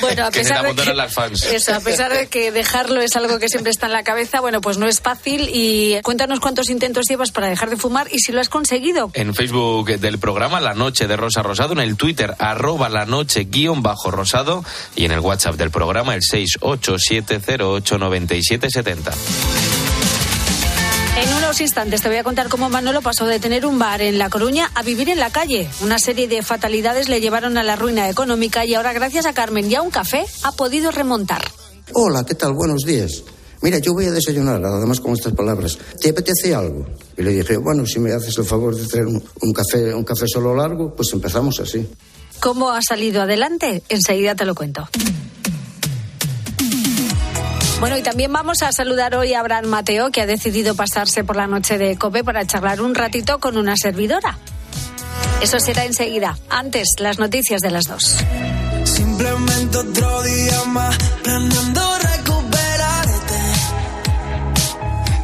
Bueno, 0.00 0.26
a 0.26 0.30
pesar 0.30 0.62
la 0.62 0.72
de 0.72 0.74
que, 0.74 0.94
las 0.94 1.12
fans. 1.12 1.44
eso, 1.44 1.74
a 1.74 1.80
pesar 1.80 2.12
de 2.12 2.26
que 2.26 2.50
dejarlo 2.50 3.00
es 3.00 3.14
algo 3.14 3.38
que 3.38 3.48
siempre 3.48 3.70
está 3.70 3.86
en 3.86 3.92
la 3.92 4.02
cabeza, 4.02 4.40
bueno, 4.40 4.60
pues 4.60 4.78
no 4.78 4.88
es 4.88 5.00
fácil. 5.00 5.48
Y 5.52 6.00
cuéntanos 6.02 6.40
cuántos 6.40 6.68
intentos 6.68 7.06
llevas 7.08 7.30
para 7.30 7.48
dejar 7.48 7.70
de 7.70 7.76
fumar 7.76 8.08
y 8.10 8.18
si 8.18 8.32
lo 8.32 8.40
has 8.40 8.48
conseguido. 8.48 9.10
En 9.14 9.34
Facebook 9.34 9.98
del 9.98 10.18
programa 10.18 10.60
La 10.60 10.74
Noche 10.74 11.06
de 11.06 11.16
Rosa 11.16 11.42
Rosado, 11.42 11.72
en 11.72 11.80
el 11.80 11.96
Twitter 11.96 12.34
arroba 12.38 12.88
la 12.88 13.06
noche 13.06 13.44
guion 13.44 13.82
bajo 13.82 14.10
rosado 14.10 14.64
y 14.96 15.04
en 15.04 15.12
el 15.12 15.20
WhatsApp 15.20 15.54
del 15.56 15.70
programa 15.70 16.14
el 16.14 16.22
687089770. 16.22 19.03
En 21.16 21.32
unos 21.32 21.60
instantes 21.60 22.02
te 22.02 22.08
voy 22.08 22.18
a 22.18 22.24
contar 22.24 22.48
cómo 22.48 22.68
Manolo 22.68 23.00
pasó 23.00 23.26
de 23.26 23.38
tener 23.38 23.64
un 23.66 23.78
bar 23.78 24.02
en 24.02 24.18
La 24.18 24.30
Coruña 24.30 24.70
a 24.74 24.82
vivir 24.82 25.08
en 25.08 25.20
la 25.20 25.30
calle. 25.30 25.70
Una 25.80 25.98
serie 25.98 26.26
de 26.26 26.42
fatalidades 26.42 27.08
le 27.08 27.20
llevaron 27.20 27.56
a 27.56 27.62
la 27.62 27.76
ruina 27.76 28.10
económica 28.10 28.64
y 28.64 28.74
ahora 28.74 28.92
gracias 28.92 29.24
a 29.24 29.32
Carmen 29.32 29.70
y 29.70 29.76
a 29.76 29.82
un 29.82 29.90
café 29.90 30.24
ha 30.42 30.52
podido 30.52 30.90
remontar. 30.90 31.42
Hola, 31.92 32.24
¿qué 32.26 32.34
tal? 32.34 32.54
Buenos 32.54 32.82
días. 32.84 33.22
Mira, 33.62 33.78
yo 33.78 33.94
voy 33.94 34.06
a 34.06 34.10
desayunar, 34.10 34.62
además 34.64 35.00
con 35.00 35.12
estas 35.12 35.32
palabras. 35.32 35.78
¿Te 36.00 36.10
apetece 36.10 36.54
algo? 36.54 36.84
Y 37.16 37.22
le 37.22 37.30
dije, 37.30 37.56
bueno, 37.58 37.86
si 37.86 38.00
me 38.00 38.12
haces 38.12 38.36
el 38.36 38.44
favor 38.44 38.74
de 38.74 38.86
traer 38.86 39.06
un, 39.06 39.22
un 39.40 39.52
café, 39.52 39.94
un 39.94 40.04
café 40.04 40.26
solo 40.26 40.54
largo, 40.54 40.94
pues 40.94 41.12
empezamos 41.12 41.60
así. 41.60 41.88
¿Cómo 42.40 42.70
ha 42.72 42.80
salido 42.82 43.22
adelante? 43.22 43.82
Enseguida 43.88 44.34
te 44.34 44.44
lo 44.44 44.54
cuento. 44.54 44.86
Bueno, 47.84 47.98
y 47.98 48.02
también 48.02 48.32
vamos 48.32 48.62
a 48.62 48.72
saludar 48.72 49.14
hoy 49.14 49.34
a 49.34 49.40
Abraham 49.40 49.66
Mateo, 49.66 50.10
que 50.10 50.22
ha 50.22 50.26
decidido 50.26 50.74
pasarse 50.74 51.22
por 51.22 51.36
la 51.36 51.46
noche 51.46 51.76
de 51.76 51.98
COPE 51.98 52.24
para 52.24 52.46
charlar 52.46 52.80
un 52.80 52.94
ratito 52.94 53.40
con 53.40 53.58
una 53.58 53.76
servidora. 53.76 54.38
Eso 55.42 55.60
será 55.60 55.84
enseguida. 55.84 56.38
Antes, 56.48 56.88
las 56.98 57.18
noticias 57.18 57.60
de 57.60 57.70
las 57.70 57.84
dos. 57.84 58.16
Simplemente 58.84 59.76
otro 59.76 60.22
día 60.22 60.64
más 60.68 60.96
planeando 61.22 61.98
recuperarte. 61.98 63.40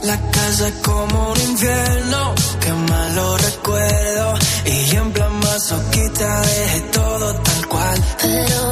La 0.02 0.30
casa 0.30 0.68
es 0.68 0.74
como 0.82 1.32
un 1.32 1.40
infierno, 1.40 2.34
qué 2.60 2.72
malo 2.74 3.38
recuerdo. 3.38 4.34
Y 4.66 4.96
en 4.96 5.12
plan 5.12 5.32
masoquista 5.40 6.42
dejé 6.42 6.80
todo 6.92 7.34
tal 7.36 7.66
cual. 7.68 8.04
Pero 8.20 8.69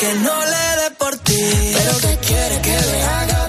que 0.00 0.14
no 0.14 0.44
le 0.52 0.82
dé 0.82 0.90
por 0.98 1.14
ti. 1.18 1.36
Pero 1.74 1.92
¿qué 2.00 2.16
quieres 2.26 2.58
que 2.60 2.70
le 2.90 3.02
haga, 3.02 3.39